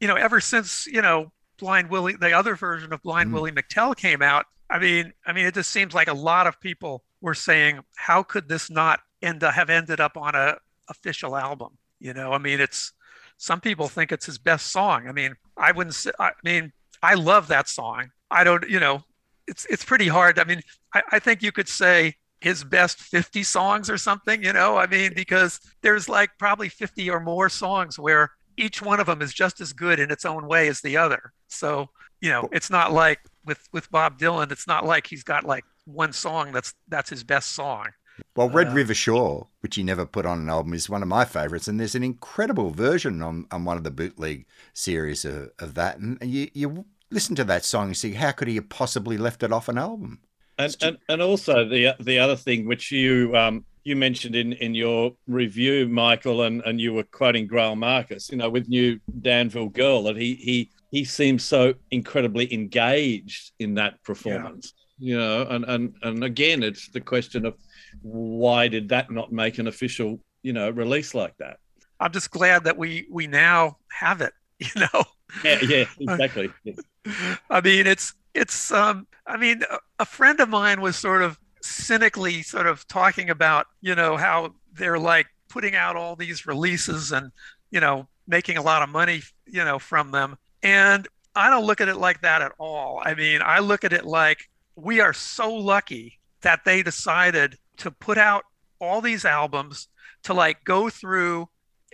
you 0.00 0.06
know, 0.06 0.14
ever 0.14 0.40
since 0.40 0.86
you 0.86 1.02
know 1.02 1.32
Blind 1.58 1.90
Willie, 1.90 2.14
the 2.14 2.32
other 2.32 2.54
version 2.54 2.92
of 2.92 3.02
Blind 3.02 3.30
mm. 3.30 3.32
Willie 3.32 3.50
McTell 3.50 3.96
came 3.96 4.22
out. 4.22 4.46
I 4.70 4.78
mean, 4.78 5.12
I 5.26 5.32
mean, 5.32 5.44
it 5.44 5.54
just 5.54 5.70
seems 5.70 5.92
like 5.92 6.06
a 6.06 6.14
lot 6.14 6.46
of 6.46 6.60
people 6.60 7.02
were 7.20 7.34
saying, 7.34 7.80
how 7.96 8.22
could 8.22 8.48
this 8.48 8.70
not 8.70 9.00
end 9.22 9.42
up, 9.42 9.54
have 9.54 9.70
ended 9.70 9.98
up 9.98 10.16
on 10.16 10.36
a 10.36 10.58
official 10.88 11.36
album? 11.36 11.76
You 12.00 12.14
know, 12.14 12.32
I 12.32 12.38
mean, 12.38 12.60
it's 12.60 12.92
some 13.36 13.60
people 13.60 13.88
think 13.88 14.12
it's 14.12 14.26
his 14.26 14.38
best 14.38 14.72
song. 14.72 15.08
I 15.08 15.12
mean, 15.12 15.34
I 15.56 15.72
wouldn't 15.72 15.94
say, 15.94 16.10
I 16.18 16.32
mean, 16.44 16.72
I 17.02 17.14
love 17.14 17.48
that 17.48 17.68
song. 17.68 18.10
I 18.30 18.44
don't, 18.44 18.68
you 18.68 18.80
know, 18.80 19.02
it's 19.46 19.66
it's 19.66 19.84
pretty 19.84 20.08
hard. 20.08 20.38
I 20.38 20.44
mean, 20.44 20.62
I, 20.94 21.02
I 21.12 21.18
think 21.18 21.42
you 21.42 21.52
could 21.52 21.68
say 21.68 22.14
his 22.40 22.64
best 22.64 22.98
50 22.98 23.42
songs 23.42 23.90
or 23.90 23.98
something, 23.98 24.42
you 24.42 24.52
know, 24.52 24.76
I 24.76 24.86
mean, 24.86 25.12
because 25.14 25.60
there's 25.82 26.08
like 26.08 26.30
probably 26.38 26.68
50 26.68 27.10
or 27.10 27.20
more 27.20 27.48
songs 27.50 27.98
where 27.98 28.30
each 28.56 28.80
one 28.82 29.00
of 29.00 29.06
them 29.06 29.22
is 29.22 29.32
just 29.32 29.60
as 29.60 29.72
good 29.72 30.00
in 30.00 30.10
its 30.10 30.24
own 30.24 30.46
way 30.46 30.68
as 30.68 30.80
the 30.80 30.96
other. 30.96 31.32
So, 31.48 31.90
you 32.20 32.30
know, 32.30 32.48
it's 32.52 32.70
not 32.70 32.92
like 32.92 33.20
with 33.44 33.68
with 33.72 33.90
Bob 33.90 34.18
Dylan, 34.18 34.52
it's 34.52 34.66
not 34.66 34.84
like 34.86 35.06
he's 35.06 35.22
got 35.22 35.44
like 35.44 35.64
one 35.84 36.12
song 36.12 36.52
that's 36.52 36.74
that's 36.88 37.10
his 37.10 37.24
best 37.24 37.52
song. 37.52 37.86
Well, 38.36 38.48
Red 38.48 38.68
uh, 38.68 38.72
River 38.72 38.94
Shore, 38.94 39.48
which 39.60 39.76
he 39.76 39.82
never 39.82 40.06
put 40.06 40.26
on 40.26 40.38
an 40.38 40.48
album, 40.48 40.74
is 40.74 40.88
one 40.88 41.02
of 41.02 41.08
my 41.08 41.24
favorites, 41.24 41.68
and 41.68 41.78
there's 41.78 41.94
an 41.94 42.04
incredible 42.04 42.70
version 42.70 43.22
on, 43.22 43.46
on 43.50 43.64
one 43.64 43.76
of 43.76 43.84
the 43.84 43.90
bootleg 43.90 44.46
series 44.72 45.24
of, 45.24 45.50
of 45.58 45.74
that. 45.74 45.98
And 45.98 46.18
you, 46.22 46.48
you 46.52 46.84
listen 47.10 47.36
to 47.36 47.44
that 47.44 47.64
song 47.64 47.88
and 47.88 47.96
see 47.96 48.12
how 48.12 48.32
could 48.32 48.48
he 48.48 48.56
have 48.56 48.68
possibly 48.68 49.18
left 49.18 49.42
it 49.42 49.52
off 49.52 49.68
an 49.68 49.78
album? 49.78 50.20
And, 50.58 50.76
and, 50.82 50.98
and 51.08 51.22
also 51.22 51.66
the 51.66 51.94
the 52.00 52.18
other 52.18 52.36
thing 52.36 52.66
which 52.66 52.92
you 52.92 53.34
um, 53.34 53.64
you 53.84 53.96
mentioned 53.96 54.36
in, 54.36 54.52
in 54.54 54.74
your 54.74 55.12
review, 55.26 55.88
Michael, 55.88 56.42
and, 56.42 56.62
and 56.66 56.80
you 56.80 56.92
were 56.92 57.04
quoting 57.04 57.48
Greil 57.48 57.76
Marcus, 57.76 58.30
you 58.30 58.36
know, 58.36 58.50
with 58.50 58.68
New 58.68 59.00
Danville 59.22 59.70
Girl, 59.70 60.02
that 60.04 60.16
he 60.16 60.34
he 60.34 60.70
he 60.90 61.04
seems 61.04 61.44
so 61.44 61.74
incredibly 61.90 62.52
engaged 62.52 63.52
in 63.58 63.74
that 63.74 64.02
performance. 64.02 64.74
You 65.00 65.18
know, 65.18 65.46
and, 65.48 65.64
and 65.64 65.94
and 66.02 66.22
again, 66.24 66.62
it's 66.62 66.88
the 66.88 67.00
question 67.00 67.46
of 67.46 67.56
why 68.02 68.68
did 68.68 68.90
that 68.90 69.10
not 69.10 69.32
make 69.32 69.58
an 69.58 69.66
official, 69.66 70.20
you 70.42 70.52
know, 70.52 70.70
release 70.70 71.14
like 71.14 71.36
that? 71.38 71.56
I'm 71.98 72.12
just 72.12 72.30
glad 72.30 72.64
that 72.64 72.76
we 72.76 73.06
we 73.10 73.26
now 73.26 73.78
have 73.90 74.20
it. 74.20 74.32
You 74.60 74.82
know. 74.92 75.04
Yeah. 75.42 75.58
Yeah. 75.62 75.84
Exactly. 75.98 76.50
I 77.50 77.60
mean, 77.62 77.86
it's 77.86 78.12
it's. 78.34 78.70
Um. 78.70 79.06
I 79.26 79.38
mean, 79.38 79.62
a 79.98 80.04
friend 80.04 80.38
of 80.40 80.50
mine 80.50 80.82
was 80.82 80.96
sort 80.96 81.22
of 81.22 81.38
cynically 81.62 82.42
sort 82.42 82.66
of 82.66 82.86
talking 82.88 83.30
about, 83.30 83.66
you 83.80 83.94
know, 83.94 84.16
how 84.16 84.54
they're 84.74 84.98
like 84.98 85.26
putting 85.48 85.74
out 85.74 85.96
all 85.96 86.16
these 86.16 86.46
releases 86.46 87.12
and, 87.12 87.30
you 87.70 87.80
know, 87.80 88.08
making 88.26 88.56
a 88.56 88.62
lot 88.62 88.82
of 88.82 88.88
money, 88.88 89.22
you 89.46 89.64
know, 89.64 89.78
from 89.78 90.10
them. 90.10 90.36
And 90.62 91.06
I 91.34 91.50
don't 91.50 91.64
look 91.64 91.80
at 91.80 91.88
it 91.88 91.96
like 91.96 92.22
that 92.22 92.42
at 92.42 92.52
all. 92.58 93.00
I 93.04 93.14
mean, 93.14 93.40
I 93.42 93.60
look 93.60 93.84
at 93.84 93.92
it 93.92 94.04
like 94.04 94.48
we 94.82 95.00
are 95.00 95.12
so 95.12 95.52
lucky 95.52 96.18
that 96.42 96.64
they 96.64 96.82
decided 96.82 97.58
to 97.76 97.90
put 97.90 98.18
out 98.18 98.44
all 98.80 99.00
these 99.00 99.24
albums 99.24 99.88
to 100.22 100.34
like 100.34 100.64
go 100.64 100.88
through 100.88 101.48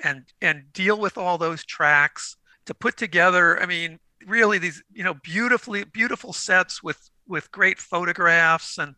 and 0.05 0.25
and 0.41 0.73
deal 0.73 0.99
with 0.99 1.17
all 1.17 1.39
those 1.39 1.65
tracks 1.65 2.37
to 2.67 2.75
put 2.75 2.97
together 2.97 3.61
i 3.63 3.67
mean 3.67 3.99
really 4.27 4.59
these 4.59 4.83
you 4.93 5.05
know 5.05 5.15
beautifully 5.15 5.85
beautiful 5.85 6.33
sets 6.33 6.83
with 6.83 7.11
with 7.29 7.51
great 7.53 7.79
photographs. 7.79 8.79
And 8.79 8.95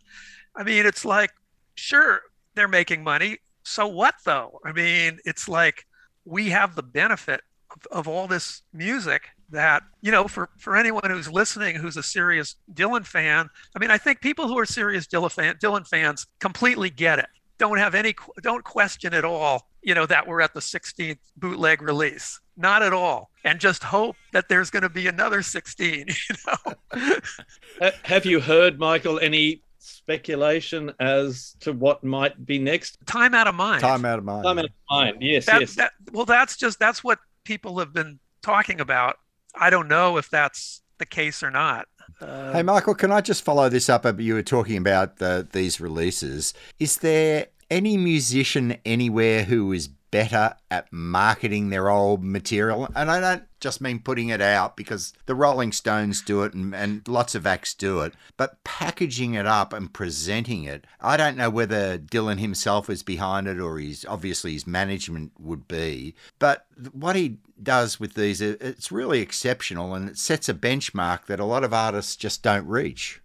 i 0.57 0.63
mean 0.63 0.87
it's 0.87 1.05
like 1.05 1.31
sure 1.75 2.23
they're 2.55 2.69
making 2.69 3.05
money. 3.05 3.39
So 3.63 3.87
what 3.87 4.15
though? 4.25 4.61
I 4.65 4.73
mean 4.73 5.19
it's 5.25 5.49
like 5.49 5.87
we 6.25 6.51
have 6.51 6.75
the 6.75 6.83
benefit 6.83 7.43
of, 7.71 7.87
of 7.99 8.09
all 8.09 8.27
this 8.27 8.63
music 8.73 9.29
that 9.51 9.83
you 10.03 10.13
know 10.13 10.29
for 10.29 10.51
for 10.59 10.77
anyone 10.77 11.09
who's 11.09 11.31
listening 11.31 11.77
who's 11.77 11.97
a 11.97 12.03
serious 12.03 12.57
Dylan 12.75 13.07
fan 13.07 13.49
I 13.75 13.79
mean 13.79 13.91
I 13.91 13.99
think 13.99 14.21
people 14.21 14.47
who 14.47 14.59
are 14.59 14.67
serious 14.67 15.07
Dylan 15.07 15.33
fan, 15.33 15.57
Dylan 15.57 15.87
fans 15.87 16.27
completely 16.39 16.91
get 16.91 17.19
it. 17.19 17.29
Don't 17.59 17.79
have 17.79 17.95
any 17.95 18.15
don't 18.43 18.65
question 18.65 19.15
at 19.15 19.25
all 19.25 19.69
you 19.83 19.95
know 19.95 20.07
that 20.07 20.27
we're 20.27 20.41
at 20.41 20.55
the 20.55 20.61
16th 20.61 21.19
bootleg 21.37 21.83
release. 21.83 22.41
Not 22.57 22.83
at 22.83 22.93
all. 22.93 23.31
And 23.45 23.61
just 23.61 23.85
hope 23.85 24.17
that 24.33 24.49
there's 24.49 24.69
going 24.69 24.83
to 24.83 24.89
be 24.89 25.07
another 25.07 25.43
16 25.43 26.07
you 26.09 26.15
know? 26.47 27.91
Have 28.03 28.27
you 28.27 28.41
heard 28.41 28.79
michael 28.79 29.19
any 29.21 29.63
speculation 29.79 30.93
as 31.01 31.57
to 31.61 31.73
what 31.73 32.03
might 32.03 32.45
be 32.45 32.59
next? 32.59 32.99
Time 33.07 33.35
out 33.35 33.47
of 33.47 33.55
mind. 33.55 33.81
Time 33.81 34.05
out 34.05 34.19
of 34.19 34.25
mind. 34.25 34.45
Time 34.45 34.59
out 34.59 34.65
of 34.65 34.71
mind. 34.91 35.17
Yes 35.21 35.47
that, 35.47 35.61
yes. 35.61 35.75
that, 35.77 35.93
well 36.13 36.27
that's 36.27 36.57
just 36.57 36.79
that's 36.79 37.05
what 37.05 37.19
people 37.49 37.79
have 37.79 37.95
been 37.95 38.19
talking 38.43 38.79
about. 38.79 39.17
I 39.55 39.71
don't 39.71 39.89
know 39.89 40.19
if 40.19 40.29
that's 40.29 40.83
the 40.99 41.07
case 41.07 41.43
or 41.43 41.51
not. 41.51 41.89
Uh, 42.21 42.53
hey 42.53 42.63
michael 42.63 42.95
can 42.95 43.13
i 43.13 43.21
just 43.21 43.43
follow 43.45 43.69
this 43.69 43.89
up? 43.89 44.05
You 44.21 44.35
were 44.35 44.43
talking 44.43 44.77
about 44.77 45.17
the, 45.17 45.47
these 45.51 45.81
releases. 45.81 46.53
Is 46.79 46.99
there 46.99 47.47
any 47.71 47.97
musician 47.97 48.77
anywhere 48.85 49.45
who 49.45 49.73
is 49.73 49.89
better 50.11 50.55
at 50.71 50.93
marketing 50.93 51.69
their 51.69 51.91
old 51.91 52.23
material. 52.23 52.89
And 52.95 53.11
I 53.11 53.21
don't 53.21 53.45
just 53.61 53.81
mean 53.81 54.01
putting 54.01 54.29
it 54.29 54.41
out 54.41 54.77
because 54.77 55.13
the 55.27 55.35
Rolling 55.35 55.73
Stones 55.73 56.23
do 56.23 56.43
it 56.43 56.55
and, 56.55 56.75
and, 56.75 57.07
lots 57.09 57.35
of 57.35 57.47
acts 57.47 57.75
do 57.75 58.01
it, 58.01 58.15
but 58.37 58.63
packaging 58.65 59.35
it 59.35 59.47
up 59.47 59.73
and 59.73 59.93
presenting 59.93 60.65
it. 60.65 60.87
I 61.01 61.17
don't 61.17 61.37
know 61.37 61.51
whether 61.51 61.99
Dylan 61.99 62.39
himself 62.39 62.89
is 62.89 63.03
behind 63.03 63.49
it 63.49 63.59
or 63.59 63.79
he's 63.79 64.05
obviously 64.05 64.53
his 64.53 64.67
management 64.67 65.33
would 65.39 65.67
be, 65.67 66.15
but 66.39 66.67
what 66.93 67.17
he 67.17 67.39
does 67.63 67.99
with 67.99 68.15
these, 68.15 68.41
it's 68.41 68.93
really 68.93 69.21
exceptional 69.21 69.95
and 69.95 70.09
it 70.09 70.19
sets 70.19 70.49
a 70.49 70.55
benchmark 70.55 71.27
that 71.27 71.41
a 71.41 71.45
lot 71.45 71.65
of 71.65 71.75
artists 71.75 72.17
just 72.17 72.43
don't 72.43 72.67
reach. 72.67 73.21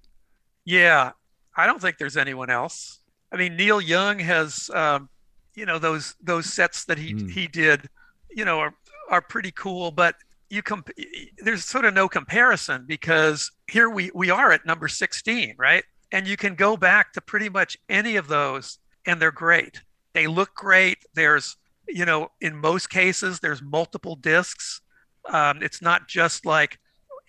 Yeah, 0.65 1.11
I 1.55 1.67
don't 1.67 1.81
think 1.81 1.97
there's 1.97 2.17
anyone 2.17 2.49
else. 2.49 2.99
I 3.31 3.37
mean, 3.37 3.55
Neil 3.55 3.81
Young 3.81 4.19
has, 4.19 4.69
um, 4.73 5.09
you 5.55 5.65
know, 5.65 5.79
those 5.79 6.15
those 6.21 6.51
sets 6.51 6.85
that 6.85 6.97
he 6.97 7.13
mm. 7.13 7.29
he 7.29 7.47
did, 7.47 7.89
you 8.29 8.45
know, 8.45 8.59
are 8.59 8.73
are 9.09 9.21
pretty 9.21 9.51
cool. 9.51 9.91
But 9.91 10.15
you 10.49 10.61
comp- 10.61 10.89
there's 11.39 11.65
sort 11.65 11.85
of 11.85 11.93
no 11.93 12.07
comparison 12.07 12.85
because 12.87 13.51
here 13.69 13.89
we 13.89 14.11
we 14.13 14.29
are 14.29 14.51
at 14.51 14.65
number 14.65 14.87
16, 14.87 15.55
right? 15.57 15.83
And 16.11 16.27
you 16.27 16.37
can 16.37 16.55
go 16.55 16.77
back 16.77 17.13
to 17.13 17.21
pretty 17.21 17.49
much 17.49 17.77
any 17.89 18.15
of 18.15 18.27
those, 18.27 18.79
and 19.05 19.21
they're 19.21 19.31
great. 19.31 19.81
They 20.13 20.27
look 20.27 20.53
great. 20.53 20.99
There's, 21.15 21.57
you 21.87 22.05
know, 22.05 22.29
in 22.39 22.55
most 22.55 22.89
cases, 22.89 23.39
there's 23.39 23.61
multiple 23.63 24.15
discs. 24.15 24.81
Um, 25.27 25.63
it's 25.63 25.81
not 25.81 26.07
just 26.07 26.45
like 26.45 26.77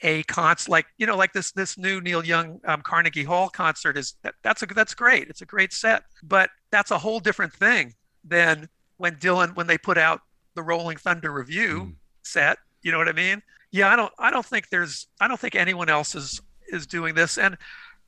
a 0.03 0.23
concert 0.25 0.71
like 0.71 0.87
you 0.99 1.07
know 1.07 1.17
like 1.17 1.33
this 1.33 1.53
this 1.53 1.79
new 1.79 2.01
Neil 2.01 2.25
Young 2.25 2.61
um, 2.67 2.83
Carnegie 2.83 3.23
Hall 3.23 3.49
concert 3.49 3.97
is 3.97 4.15
that, 4.23 4.35
that's 4.43 4.63
a 4.63 4.67
that's 4.67 4.93
great 4.95 5.29
it's 5.29 5.41
a 5.41 5.47
great 5.47 5.73
set 5.73 6.03
but 6.23 6.51
that's 6.73 6.91
a 6.91 6.99
whole 6.99 7.21
different 7.21 7.53
thing 7.53 7.95
than 8.25 8.69
when 8.97 9.17
Dylan 9.17 9.57
when 9.57 9.67
they 9.67 9.79
put 9.79 9.99
out 9.99 10.21
the 10.55 10.63
Rolling 10.63 10.97
Thunder 10.97 11.31
Revue 11.31 11.87
mm. 11.87 11.95
set 12.23 12.59
you 12.83 12.93
know 12.93 12.99
what 12.99 13.09
I 13.09 13.13
mean 13.13 13.43
yeah 13.71 13.93
I 13.93 13.97
don't 13.97 14.13
I 14.19 14.31
don't 14.31 14.47
think 14.47 14.69
there's 14.69 15.07
I 15.21 15.29
don't 15.29 15.41
think 15.41 15.55
anyone 15.55 15.89
else 15.89 16.15
is 16.15 16.41
is 16.69 16.87
doing 16.87 17.15
this 17.15 17.39
and 17.39 17.57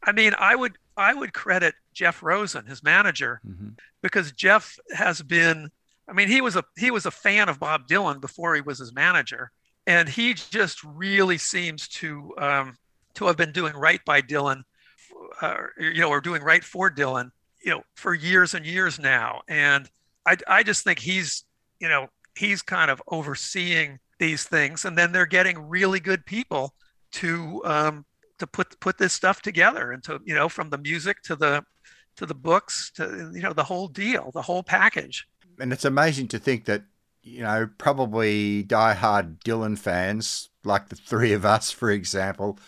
I 0.02 0.12
mean 0.12 0.32
I 0.38 0.54
would 0.54 0.78
I 0.96 1.14
would 1.14 1.32
credit 1.32 1.74
Jeff 1.92 2.22
Rosen 2.22 2.66
his 2.66 2.82
manager 2.82 3.40
mm-hmm. 3.46 3.70
because 4.02 4.32
Jeff 4.32 4.78
has 4.94 5.22
been 5.22 5.70
I 6.08 6.12
mean 6.12 6.28
he 6.28 6.40
was 6.40 6.56
a 6.56 6.64
he 6.76 6.90
was 6.90 7.06
a 7.06 7.10
fan 7.10 7.48
of 7.48 7.58
Bob 7.58 7.88
Dylan 7.88 8.20
before 8.20 8.54
he 8.54 8.60
was 8.60 8.78
his 8.78 8.94
manager 8.94 9.50
and 9.86 10.08
he 10.08 10.34
just 10.34 10.82
really 10.84 11.38
seems 11.38 11.88
to 11.88 12.34
um, 12.38 12.76
to 13.14 13.26
have 13.26 13.36
been 13.36 13.52
doing 13.52 13.74
right 13.74 14.04
by 14.04 14.20
Dylan, 14.20 14.62
uh, 15.40 15.56
you 15.78 16.00
know, 16.00 16.10
or 16.10 16.20
doing 16.20 16.42
right 16.42 16.64
for 16.64 16.90
Dylan, 16.90 17.30
you 17.62 17.70
know, 17.70 17.82
for 17.94 18.14
years 18.14 18.54
and 18.54 18.66
years 18.66 18.98
now. 18.98 19.42
And 19.48 19.88
I, 20.26 20.36
I 20.48 20.62
just 20.62 20.84
think 20.84 20.98
he's, 20.98 21.44
you 21.80 21.88
know, 21.88 22.08
he's 22.36 22.62
kind 22.62 22.90
of 22.90 23.02
overseeing 23.08 23.98
these 24.18 24.44
things, 24.44 24.84
and 24.84 24.96
then 24.96 25.12
they're 25.12 25.26
getting 25.26 25.68
really 25.68 26.00
good 26.00 26.24
people 26.26 26.74
to 27.12 27.62
um, 27.64 28.04
to 28.38 28.46
put 28.46 28.78
put 28.80 28.98
this 28.98 29.12
stuff 29.12 29.42
together, 29.42 29.92
and 29.92 30.02
to 30.04 30.20
you 30.24 30.34
know, 30.34 30.48
from 30.48 30.70
the 30.70 30.78
music 30.78 31.22
to 31.22 31.36
the 31.36 31.62
to 32.16 32.26
the 32.26 32.34
books 32.34 32.90
to 32.96 33.30
you 33.34 33.42
know 33.42 33.52
the 33.52 33.64
whole 33.64 33.88
deal, 33.88 34.30
the 34.32 34.42
whole 34.42 34.62
package. 34.62 35.26
And 35.58 35.72
it's 35.72 35.84
amazing 35.84 36.28
to 36.28 36.38
think 36.38 36.64
that 36.66 36.82
you 37.26 37.42
know, 37.42 37.68
probably 37.76 38.62
die-hard 38.62 39.40
Dylan 39.40 39.76
fans, 39.76 40.48
like 40.64 40.88
the 40.88 40.96
three 40.96 41.32
of 41.32 41.44
us, 41.44 41.72
for 41.72 41.90
example, 41.90 42.58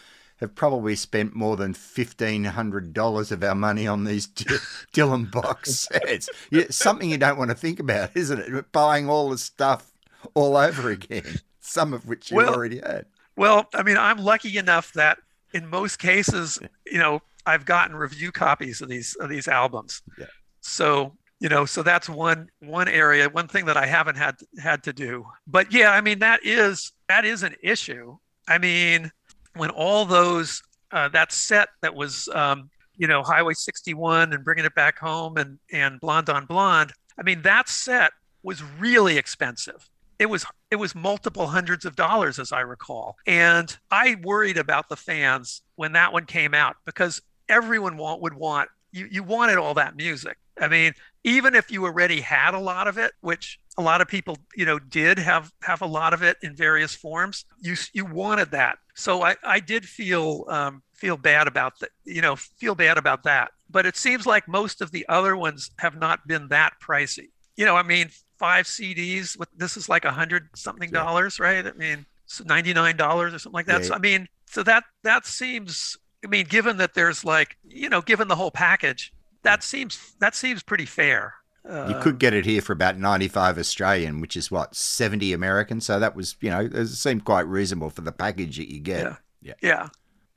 have 0.41 0.55
probably 0.55 0.95
spent 0.95 1.35
more 1.35 1.57
than 1.57 1.75
fifteen 1.75 2.45
hundred 2.45 2.93
dollars 2.93 3.33
of 3.33 3.43
our 3.43 3.55
money 3.55 3.87
on 3.87 4.05
these 4.05 4.27
D- 4.27 4.45
Dylan 4.93 5.31
box 5.31 5.89
sets. 5.91 6.29
something 6.71 7.11
you 7.11 7.19
don't 7.19 7.39
want 7.39 7.51
to 7.51 7.57
think 7.57 7.81
about, 7.81 8.17
isn't 8.17 8.39
it? 8.39 8.73
Buying 8.73 9.09
all 9.09 9.31
the 9.31 9.39
stuff 9.39 9.93
all 10.35 10.57
over 10.57 10.91
again, 10.91 11.41
some 11.61 11.93
of 11.93 12.07
which 12.07 12.31
you 12.31 12.39
well, 12.39 12.55
already 12.55 12.79
had. 12.79 13.07
Well, 13.37 13.69
I 13.75 13.83
mean, 13.83 13.97
I'm 13.97 14.19
lucky 14.19 14.57
enough 14.59 14.93
that 14.95 15.19
in 15.53 15.67
most 15.67 15.99
cases, 15.99 16.59
you 16.87 16.99
know, 16.99 17.21
I've 17.47 17.65
gotten 17.65 17.97
review 17.97 18.33
copies 18.33 18.81
of 18.81 18.89
these 18.89 19.15
of 19.17 19.29
these 19.29 19.49
albums. 19.49 20.03
Yeah. 20.19 20.27
So 20.61 21.13
you 21.41 21.49
know 21.49 21.65
so 21.65 21.83
that's 21.83 22.09
one 22.09 22.51
one 22.61 22.89
area 22.89 23.29
one 23.29 23.49
thing 23.49 23.65
that 23.67 23.77
i 23.77 23.87
haven't 23.87 24.17
had 24.17 24.37
had 24.59 24.83
to 24.83 24.93
do 24.93 25.25
but 25.47 25.73
yeah 25.73 25.93
i 25.93 26.01
mean 26.01 26.19
that 26.19 26.41
is 26.43 26.93
that 27.09 27.25
is 27.25 27.43
an 27.43 27.55
issue 27.63 28.17
i 28.49 28.59
mean 28.59 29.11
when 29.59 29.71
all 29.71 30.05
those 30.05 30.63
uh, 30.93 31.09
that 31.09 31.33
set 31.33 31.69
that 31.83 31.95
was 31.95 32.29
um, 32.35 32.71
you 32.97 33.07
know 33.07 33.23
highway 33.23 33.55
61 33.55 34.33
and 34.33 34.45
bringing 34.45 34.65
it 34.65 34.75
back 34.75 34.99
home 34.99 35.37
and 35.37 35.59
and 35.73 36.01
blonde 36.01 36.31
on 36.31 36.47
blonde 36.47 36.93
i 37.19 37.23
mean 37.23 37.43
that 37.43 37.69
set 37.69 38.13
was 38.43 38.63
really 38.63 39.19
expensive. 39.19 39.89
It 40.19 40.27
was 40.27 40.45
it 40.71 40.77
was 40.77 40.95
multiple 40.95 41.47
hundreds 41.47 41.85
of 41.85 41.95
dollars 41.95 42.39
as 42.39 42.53
i 42.53 42.61
recall. 42.61 43.17
And 43.27 43.77
i 43.91 44.17
worried 44.23 44.59
about 44.59 44.89
the 44.89 44.97
fans 44.97 45.63
when 45.77 45.93
that 45.93 46.13
one 46.13 46.27
came 46.27 46.55
out 46.55 46.77
because 46.85 47.21
everyone 47.49 47.97
want, 47.97 48.21
would 48.23 48.35
want 48.35 48.69
you, 48.91 49.07
you 49.11 49.23
wanted 49.23 49.59
all 49.59 49.75
that 49.75 49.97
music 49.97 50.39
i 50.61 50.69
mean 50.69 50.93
even 51.25 51.55
if 51.55 51.71
you 51.71 51.85
already 51.85 52.21
had 52.21 52.55
a 52.55 52.59
lot 52.59 52.89
of 52.89 52.97
it, 52.97 53.13
which 53.21 53.59
a 53.77 53.83
lot 53.83 54.01
of 54.01 54.09
people, 54.09 54.39
you 54.57 54.65
know, 54.65 54.79
did 54.79 55.19
have 55.19 55.53
have 55.63 55.83
a 55.83 55.87
lot 55.87 56.15
of 56.15 56.23
it 56.23 56.37
in 56.43 56.55
various 56.55 56.95
forms, 56.95 57.45
you 57.61 57.75
you 57.93 58.05
wanted 58.05 58.51
that. 58.53 58.79
So 58.95 59.23
I 59.23 59.37
I 59.45 59.61
did 59.61 59.85
feel 59.85 60.45
um, 60.49 60.83
feel 60.95 61.17
bad 61.17 61.47
about 61.47 61.79
that, 61.81 61.91
you 62.05 62.23
know, 62.23 62.37
feel 62.37 62.75
bad 62.75 62.99
about 62.99 63.25
that. 63.25 63.51
But 63.71 63.85
it 63.85 63.97
seems 63.97 64.27
like 64.27 64.49
most 64.49 64.81
of 64.81 64.91
the 64.91 65.05
other 65.09 65.37
ones 65.37 65.71
have 65.79 65.97
not 65.97 66.27
been 66.27 66.49
that 66.49 66.75
pricey. 66.83 67.29
You 67.57 67.67
know, 67.67 67.77
I 67.77 67.83
mean, 67.83 68.11
five 68.39 68.67
CDs 68.67 69.39
with 69.39 69.51
this 69.57 69.77
is 69.77 69.89
like 69.89 70.05
a 70.05 70.13
hundred 70.13 70.49
something 70.55 70.91
yeah. 70.91 71.03
dollars, 71.03 71.39
right? 71.39 71.67
I 71.67 71.73
mean, 71.73 72.07
ninety 72.47 72.73
nine 72.73 72.97
dollars 72.97 73.35
or 73.35 73.39
something 73.39 73.55
like 73.57 73.67
that. 73.67 73.83
Yeah. 73.83 73.89
So 73.89 73.95
I 73.95 73.99
mean, 73.99 74.29
so 74.47 74.63
that 74.63 74.85
that 75.03 75.27
seems. 75.27 75.97
I 76.25 76.27
mean, 76.27 76.47
given 76.47 76.79
that 76.79 76.95
there's 76.95 77.25
like, 77.25 77.57
you 77.63 77.89
know, 77.89 78.01
given 78.01 78.27
the 78.27 78.35
whole 78.35 78.51
package, 78.51 79.13
that 79.49 79.63
seems 79.63 80.15
that 80.21 80.35
seems 80.35 80.63
pretty 80.63 80.87
fair. 80.87 81.35
Uh, 81.69 81.93
you 81.95 82.01
could 82.01 82.19
get 82.19 82.33
it 82.33 82.47
here 82.47 82.63
for 82.63 82.73
about 82.73 82.99
95 82.99 83.59
Australian, 83.59 84.21
which 84.21 84.37
is 84.37 84.51
what 84.51 84.75
70 84.75 85.33
American. 85.35 85.81
So 85.81 86.01
that 86.01 86.17
was, 86.17 86.37
you 86.41 86.49
know, 86.49 86.61
it 86.61 86.87
seemed 86.87 87.25
quite 87.25 87.47
reasonable 87.47 87.91
for 87.91 88.01
the 88.01 88.13
package 88.13 88.57
that 88.57 88.73
you 88.73 88.81
get. 88.81 89.03
Yeah. 89.43 89.53
Yeah. 89.63 89.89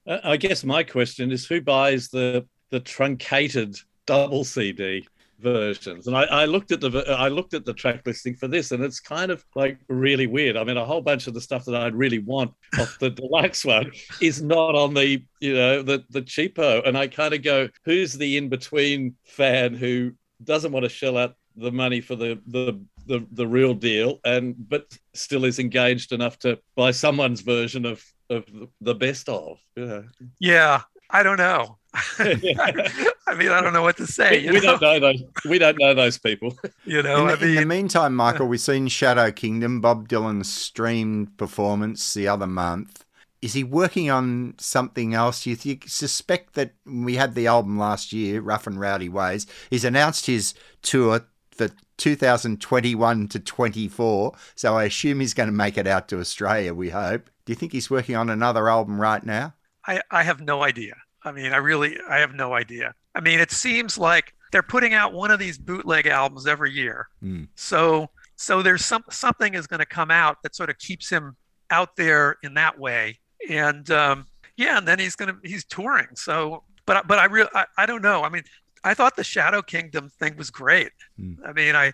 yeah. 0.06 0.19
I 0.24 0.36
guess 0.36 0.63
my 0.63 0.84
question 0.84 1.32
is 1.32 1.45
who 1.45 1.62
buys 1.62 2.10
the 2.10 2.45
the 2.69 2.80
truncated 2.80 3.78
double 4.06 4.43
CD 4.43 5.08
versions? 5.41 6.08
And 6.08 6.15
I, 6.15 6.23
I 6.23 6.45
looked 6.45 6.71
at 6.71 6.82
the 6.82 7.06
I 7.17 7.27
looked 7.27 7.54
at 7.54 7.65
the 7.65 7.73
track 7.73 8.01
listing 8.06 8.36
for 8.36 8.47
this, 8.47 8.71
and 8.71 8.84
it's 8.84 8.99
kind 8.99 9.32
of 9.32 9.43
like 9.56 9.80
really 9.88 10.27
weird. 10.27 10.58
I 10.58 10.63
mean, 10.63 10.77
a 10.77 10.86
whole 10.86 11.01
bunch 11.01 11.27
of 11.27 11.34
the 11.34 11.41
stuff 11.41 11.65
that 11.65 11.75
I'd 11.75 11.95
really 11.95 12.19
want 12.19 12.54
off 12.80 12.97
the 12.99 13.10
deluxe 13.21 13.65
one 13.65 13.91
is 14.21 14.41
not 14.41 14.75
on 14.75 14.93
the 14.93 15.23
you 15.39 15.54
know 15.54 15.82
the 15.82 16.04
the 16.10 16.21
cheapo, 16.21 16.88
and 16.88 16.97
I 16.97 17.08
kind 17.08 17.34
of 17.34 17.43
go, 17.43 17.69
who's 17.86 18.13
the 18.13 18.38
in 18.38 18.49
between 18.49 19.15
fan 19.25 19.73
who 19.73 20.13
doesn't 20.43 20.71
want 20.71 20.84
to 20.84 20.89
shell 20.89 21.17
out 21.17 21.36
the 21.56 21.71
money 21.71 22.01
for 22.01 22.15
the 22.15 22.39
the 22.47 22.80
the, 23.08 23.25
the 23.32 23.47
real 23.47 23.73
deal 23.73 24.19
and 24.23 24.56
but 24.69 24.86
still 25.13 25.45
is 25.45 25.60
engaged 25.60 26.12
enough 26.12 26.38
to 26.39 26.60
buy 26.75 26.91
someone's 26.91 27.41
version 27.41 27.86
of 27.86 28.04
of 28.30 28.45
the 28.80 28.95
best 28.95 29.27
of 29.27 29.60
yeah 29.75 30.01
yeah 30.39 30.82
i 31.10 31.23
don't 31.23 31.38
know 31.38 31.77
i 33.27 33.36
mean 33.36 33.49
i 33.49 33.62
don't 33.62 33.73
know 33.73 33.81
what 33.81 33.97
to 33.97 34.07
say 34.07 34.45
we, 34.45 34.53
we 34.53 34.60
don't 34.60 34.81
know 34.81 34.99
those 34.99 35.23
we 35.47 35.60
don't 35.60 35.79
know 35.79 35.93
those 35.93 36.17
people 36.17 36.55
you 36.86 37.01
know 37.01 37.27
in, 37.27 37.29
I 37.29 37.36
mean, 37.36 37.49
in 37.49 37.55
the 37.55 37.65
meantime 37.65 38.15
michael 38.15 38.47
we've 38.49 38.62
seen 38.62 38.88
shadow 38.88 39.31
kingdom 39.31 39.81
bob 39.81 40.07
dylan's 40.07 40.51
streamed 40.51 41.38
performance 41.38 42.13
the 42.13 42.27
other 42.27 42.47
month 42.47 43.05
is 43.41 43.53
he 43.53 43.63
working 43.63 44.10
on 44.12 44.53
something 44.60 45.13
else? 45.15 45.45
You, 45.45 45.57
you 45.63 45.79
suspect 45.88 46.53
that 46.53 46.73
we 46.86 47.15
had 47.15 47.34
the 47.34 47.47
album 47.47 47.77
last 47.79 48.13
year, 48.13 48.39
Rough 48.39 48.67
and 48.67 48.79
Rowdy 48.79 49.10
Ways. 49.10 49.47
He's 49.69 49.84
announced 49.84 50.27
his 50.27 50.53
tour 50.84 51.25
for 51.49 51.69
2021 51.97 53.27
to 53.29 53.39
24. 53.39 54.34
So 54.55 54.75
I 54.77 54.84
assume 54.86 55.19
he's 55.19 55.34
going 55.34 55.49
to 55.49 55.53
make 55.53 55.77
it 55.77 55.88
out 55.88 56.07
to 56.10 56.19
Australia, 56.19 56.73
we 56.73 56.89
hope. 56.89 57.29
Do 57.45 57.51
you 57.51 57.55
think 57.55 57.71
he's 57.71 57.89
working 57.89 58.15
on 58.15 58.29
another 58.29 58.69
album 58.69 59.01
right 59.01 59.23
now? 59.23 59.55
I, 59.86 60.01
I 60.12 60.23
have 60.23 60.41
no 60.41 60.63
idea. 60.63 60.95
I 61.23 61.31
mean, 61.31 61.51
I 61.51 61.57
really, 61.57 61.97
I 62.07 62.19
have 62.19 62.34
no 62.34 62.53
idea. 62.53 62.93
I 63.15 63.21
mean, 63.21 63.39
it 63.39 63.52
seems 63.52 63.97
like 63.97 64.34
they're 64.52 64.63
putting 64.63 64.93
out 64.93 65.13
one 65.13 65.32
of 65.32 65.39
these 65.39 65.58
bootleg 65.58 66.08
albums 66.08 66.47
every 66.47 66.71
year. 66.71 67.08
Mm. 67.24 67.47
So, 67.56 68.10
so 68.36 68.62
there's 68.62 68.84
some 68.86 69.04
something 69.10 69.54
is 69.54 69.67
going 69.67 69.80
to 69.80 69.86
come 69.86 70.12
out 70.12 70.38
that 70.43 70.56
sort 70.56 70.69
of 70.69 70.78
keeps 70.78 71.10
him 71.10 71.36
out 71.69 71.95
there 71.95 72.38
in 72.43 72.54
that 72.56 72.78
way. 72.78 73.19
And 73.50 73.89
um, 73.91 74.28
yeah, 74.58 74.78
and 74.78 74.88
then 74.88 75.00
he's 75.00 75.15
gonna 75.15 75.38
he's 75.43 75.65
touring. 75.65 76.08
So, 76.15 76.63
but 76.86 77.08
but 77.08 77.19
I 77.19 77.26
real 77.26 77.47
I, 77.54 77.65
I 77.78 77.86
don't 77.86 78.02
know. 78.02 78.24
I 78.24 78.30
mean, 78.30 78.43
I 78.84 78.93
thought 78.93 79.15
the 79.15 79.24
Shadow 79.24 79.62
Kingdom 79.62 80.10
thing 80.10 80.36
was 80.38 80.50
great. 80.50 80.91
Mm. 81.19 81.38
I 81.45 81.54
mean, 81.54 81.76
I, 81.76 81.93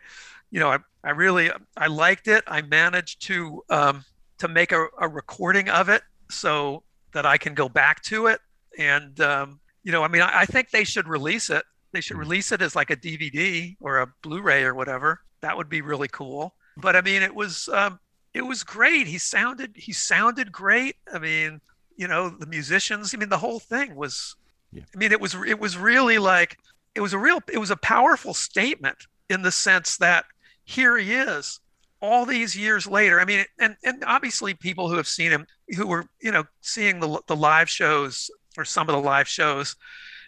you 0.51 0.59
know, 0.59 0.69
I, 0.69 0.79
I 1.03 1.11
really 1.11 1.51
I 1.75 1.87
liked 1.87 2.27
it. 2.27 2.43
I 2.47 2.61
managed 2.61 3.21
to 3.27 3.63
um, 3.69 4.05
to 4.39 4.47
make 4.47 4.71
a, 4.71 4.87
a 4.99 5.07
recording 5.07 5.69
of 5.69 5.89
it 5.89 6.01
so 6.29 6.83
that 7.13 7.25
I 7.25 7.37
can 7.37 7.53
go 7.53 7.69
back 7.69 8.03
to 8.03 8.27
it. 8.27 8.39
And 8.77 9.19
um, 9.21 9.59
you 9.87 9.93
know, 9.93 10.03
I 10.03 10.09
mean, 10.09 10.21
I, 10.21 10.41
I 10.41 10.45
think 10.45 10.69
they 10.69 10.83
should 10.83 11.07
release 11.07 11.49
it. 11.49 11.63
They 11.93 12.01
should 12.01 12.17
release 12.17 12.51
it 12.51 12.61
as 12.61 12.75
like 12.75 12.89
a 12.89 12.95
DVD 12.97 13.77
or 13.79 13.99
a 13.99 14.07
Blu-ray 14.21 14.65
or 14.65 14.75
whatever. 14.75 15.21
That 15.39 15.55
would 15.55 15.69
be 15.69 15.79
really 15.79 16.09
cool. 16.09 16.53
But 16.75 16.97
I 16.97 17.01
mean, 17.01 17.21
it 17.21 17.33
was 17.33 17.69
um, 17.69 17.97
it 18.33 18.41
was 18.41 18.65
great. 18.65 19.07
He 19.07 19.17
sounded 19.17 19.71
he 19.77 19.93
sounded 19.93 20.51
great. 20.51 20.97
I 21.13 21.19
mean, 21.19 21.61
you 21.95 22.09
know, 22.09 22.29
the 22.29 22.47
musicians. 22.47 23.13
I 23.15 23.17
mean, 23.17 23.29
the 23.29 23.37
whole 23.37 23.61
thing 23.61 23.95
was. 23.95 24.35
Yeah. 24.73 24.83
I 24.93 24.97
mean, 24.97 25.13
it 25.13 25.21
was 25.21 25.35
it 25.47 25.57
was 25.57 25.77
really 25.77 26.17
like 26.17 26.57
it 26.93 26.99
was 26.99 27.13
a 27.13 27.17
real 27.17 27.39
it 27.49 27.57
was 27.57 27.71
a 27.71 27.77
powerful 27.77 28.33
statement 28.33 28.97
in 29.29 29.41
the 29.41 29.53
sense 29.53 29.95
that 29.99 30.25
here 30.65 30.97
he 30.97 31.13
is 31.13 31.61
all 32.01 32.25
these 32.25 32.57
years 32.57 32.87
later. 32.87 33.21
I 33.21 33.25
mean, 33.25 33.45
and 33.57 33.77
and 33.85 34.03
obviously 34.05 34.53
people 34.53 34.89
who 34.89 34.97
have 34.97 35.07
seen 35.07 35.31
him 35.31 35.47
who 35.77 35.87
were 35.87 36.07
you 36.19 36.33
know 36.33 36.43
seeing 36.59 36.99
the 36.99 37.21
the 37.27 37.37
live 37.37 37.69
shows 37.69 38.29
or 38.57 38.65
some 38.65 38.89
of 38.89 38.95
the 38.95 39.01
live 39.01 39.27
shows, 39.27 39.75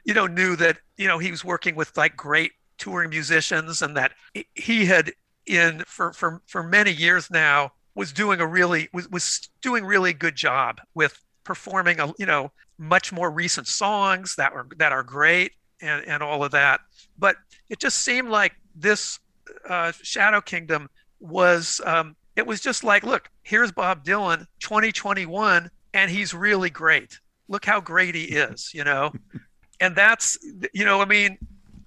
you 0.05 0.13
know, 0.13 0.27
knew 0.27 0.55
that 0.55 0.77
you 0.97 1.07
know 1.07 1.17
he 1.17 1.31
was 1.31 1.43
working 1.43 1.75
with 1.75 1.95
like 1.97 2.15
great 2.15 2.51
touring 2.77 3.09
musicians 3.09 3.81
and 3.81 3.97
that 3.97 4.13
he 4.55 4.85
had 4.85 5.11
in 5.45 5.83
for 5.85 6.13
for 6.13 6.41
for 6.47 6.63
many 6.63 6.91
years 6.91 7.29
now 7.29 7.71
was 7.95 8.13
doing 8.13 8.39
a 8.39 8.47
really 8.47 8.87
was 8.93 9.09
was 9.09 9.49
doing 9.61 9.83
really 9.83 10.13
good 10.13 10.35
job 10.35 10.79
with 10.93 11.19
performing 11.43 11.99
a 11.99 12.13
you 12.17 12.25
know 12.25 12.51
much 12.77 13.11
more 13.11 13.29
recent 13.29 13.67
songs 13.67 14.35
that 14.37 14.53
were 14.53 14.67
that 14.77 14.91
are 14.91 15.03
great 15.03 15.53
and 15.81 16.05
and 16.07 16.23
all 16.23 16.43
of 16.43 16.51
that. 16.51 16.79
But 17.17 17.35
it 17.69 17.79
just 17.79 17.99
seemed 17.99 18.29
like 18.29 18.53
this 18.75 19.19
uh, 19.67 19.91
shadow 20.01 20.41
kingdom 20.41 20.89
was 21.19 21.81
um, 21.85 22.15
it 22.35 22.47
was 22.47 22.61
just 22.61 22.83
like 22.83 23.03
look 23.03 23.29
here's 23.43 23.71
bob 23.71 24.05
dylan 24.05 24.45
2021 24.59 25.69
and 25.93 26.11
he's 26.11 26.33
really 26.33 26.69
great 26.69 27.19
look 27.49 27.65
how 27.65 27.81
great 27.81 28.15
he 28.15 28.23
is 28.23 28.71
you 28.73 28.83
know? 28.83 29.11
And 29.81 29.95
that's 29.95 30.37
you 30.73 30.85
know 30.85 31.01
i 31.01 31.05
mean 31.05 31.37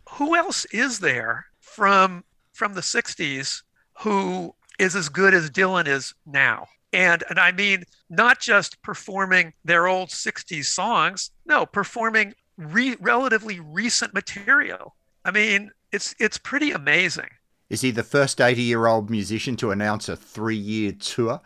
who 0.08 0.36
else 0.36 0.64
is 0.66 0.98
there 0.98 1.46
from 1.60 2.24
from 2.52 2.74
the 2.74 2.80
60s 2.80 3.62
who 4.00 4.54
is 4.78 4.94
as 4.96 5.08
good 5.08 5.32
as 5.32 5.50
dylan 5.50 5.86
is 5.86 6.14
now? 6.26 6.66
And 6.92 7.24
and 7.30 7.38
i 7.38 7.52
mean 7.52 7.84
not 8.10 8.40
just 8.40 8.82
performing 8.82 9.54
their 9.64 9.86
old 9.86 10.10
60s 10.10 10.66
songs 10.66 11.30
no 11.46 11.64
performing 11.64 12.34
re- 12.58 12.96
relatively 13.00 13.60
recent 13.60 14.12
material. 14.12 14.94
I 15.24 15.30
mean 15.30 15.70
it's 15.92 16.14
it's 16.18 16.38
pretty 16.38 16.72
amazing. 16.72 17.28
Is 17.68 17.80
he 17.80 17.90
the 17.90 18.02
first 18.02 18.40
80 18.40 18.62
year 18.62 18.86
old 18.86 19.08
musician 19.10 19.56
to 19.56 19.70
announce 19.70 20.08
a 20.08 20.16
three 20.16 20.56
year 20.56 20.92
tour? 20.92 21.40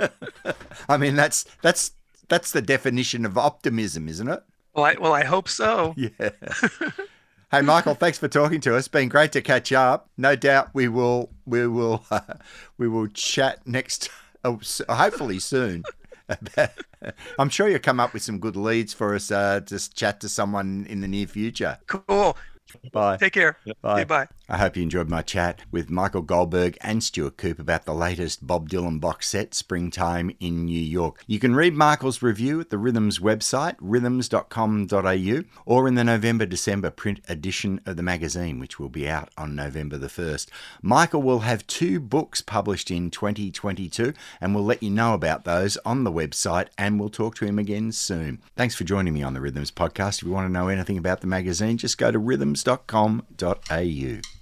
I 0.88 0.96
mean, 0.96 1.16
that's 1.16 1.44
that's 1.62 1.92
that's 2.28 2.52
the 2.52 2.62
definition 2.62 3.24
of 3.24 3.36
optimism, 3.38 4.08
isn't 4.08 4.28
it? 4.28 4.42
well 4.74 4.84
i 4.84 4.94
well 5.00 5.12
i 5.14 5.24
hope 5.24 5.48
so 5.48 5.94
Yeah. 5.96 6.10
hey, 7.50 7.62
Michael, 7.62 7.94
thanks 7.94 8.18
for 8.18 8.28
talking 8.28 8.60
to 8.62 8.76
us. 8.76 8.88
Been 8.88 9.08
great 9.08 9.32
to 9.32 9.40
catch 9.40 9.72
up. 9.72 10.10
No 10.18 10.34
doubt 10.36 10.70
we 10.74 10.88
will 10.88 11.30
we 11.46 11.66
will 11.66 12.04
uh, 12.10 12.20
we 12.76 12.88
will 12.88 13.06
chat 13.08 13.66
next, 13.66 14.10
s- 14.44 14.82
hopefully 14.88 15.38
soon. 15.38 15.84
I'm 17.38 17.48
sure 17.50 17.68
you'll 17.68 17.78
come 17.78 18.00
up 18.00 18.12
with 18.12 18.22
some 18.22 18.38
good 18.40 18.56
leads 18.56 18.92
for 18.92 19.14
us 19.14 19.30
uh, 19.30 19.60
to 19.60 19.94
chat 19.94 20.20
to 20.20 20.28
someone 20.28 20.86
in 20.88 21.00
the 21.00 21.08
near 21.08 21.26
future. 21.26 21.78
cool 21.86 22.36
Bye. 22.92 23.16
take 23.16 23.32
care 23.32 23.56
Bye. 23.80 23.92
Okay, 24.00 24.04
bye 24.04 24.26
I 24.48 24.58
hope 24.58 24.76
you 24.76 24.84
enjoyed 24.84 25.08
my 25.08 25.22
chat 25.22 25.62
with 25.72 25.90
Michael 25.90 26.22
Goldberg 26.22 26.78
and 26.80 27.02
Stuart 27.02 27.36
Coupe 27.36 27.58
about 27.58 27.84
the 27.84 27.94
latest 27.94 28.46
Bob 28.46 28.68
Dylan 28.68 29.00
box 29.00 29.28
set, 29.28 29.54
Springtime 29.54 30.30
in 30.38 30.64
New 30.64 30.80
York. 30.80 31.24
You 31.26 31.40
can 31.40 31.56
read 31.56 31.74
Michael's 31.74 32.22
review 32.22 32.60
at 32.60 32.70
the 32.70 32.78
Rhythms 32.78 33.18
website, 33.18 33.74
rhythms.com.au, 33.80 35.42
or 35.64 35.88
in 35.88 35.96
the 35.96 36.04
November 36.04 36.46
December 36.46 36.90
print 36.90 37.20
edition 37.28 37.80
of 37.86 37.96
the 37.96 38.04
magazine, 38.04 38.60
which 38.60 38.78
will 38.78 38.88
be 38.88 39.08
out 39.08 39.30
on 39.36 39.56
November 39.56 39.98
the 39.98 40.06
1st. 40.06 40.46
Michael 40.80 41.22
will 41.22 41.40
have 41.40 41.66
two 41.66 41.98
books 41.98 42.40
published 42.40 42.88
in 42.88 43.10
2022, 43.10 44.12
and 44.40 44.54
we'll 44.54 44.64
let 44.64 44.82
you 44.82 44.90
know 44.90 45.12
about 45.12 45.44
those 45.44 45.76
on 45.78 46.04
the 46.04 46.12
website, 46.12 46.68
and 46.78 47.00
we'll 47.00 47.08
talk 47.08 47.34
to 47.34 47.46
him 47.46 47.58
again 47.58 47.90
soon. 47.90 48.40
Thanks 48.54 48.76
for 48.76 48.84
joining 48.84 49.14
me 49.14 49.24
on 49.24 49.34
the 49.34 49.40
Rhythms 49.40 49.72
podcast. 49.72 50.18
If 50.18 50.28
you 50.28 50.30
want 50.30 50.46
to 50.46 50.52
know 50.52 50.68
anything 50.68 50.98
about 50.98 51.20
the 51.20 51.26
magazine, 51.26 51.78
just 51.78 51.98
go 51.98 52.12
to 52.12 52.18
rhythms.com.au. 52.20 54.35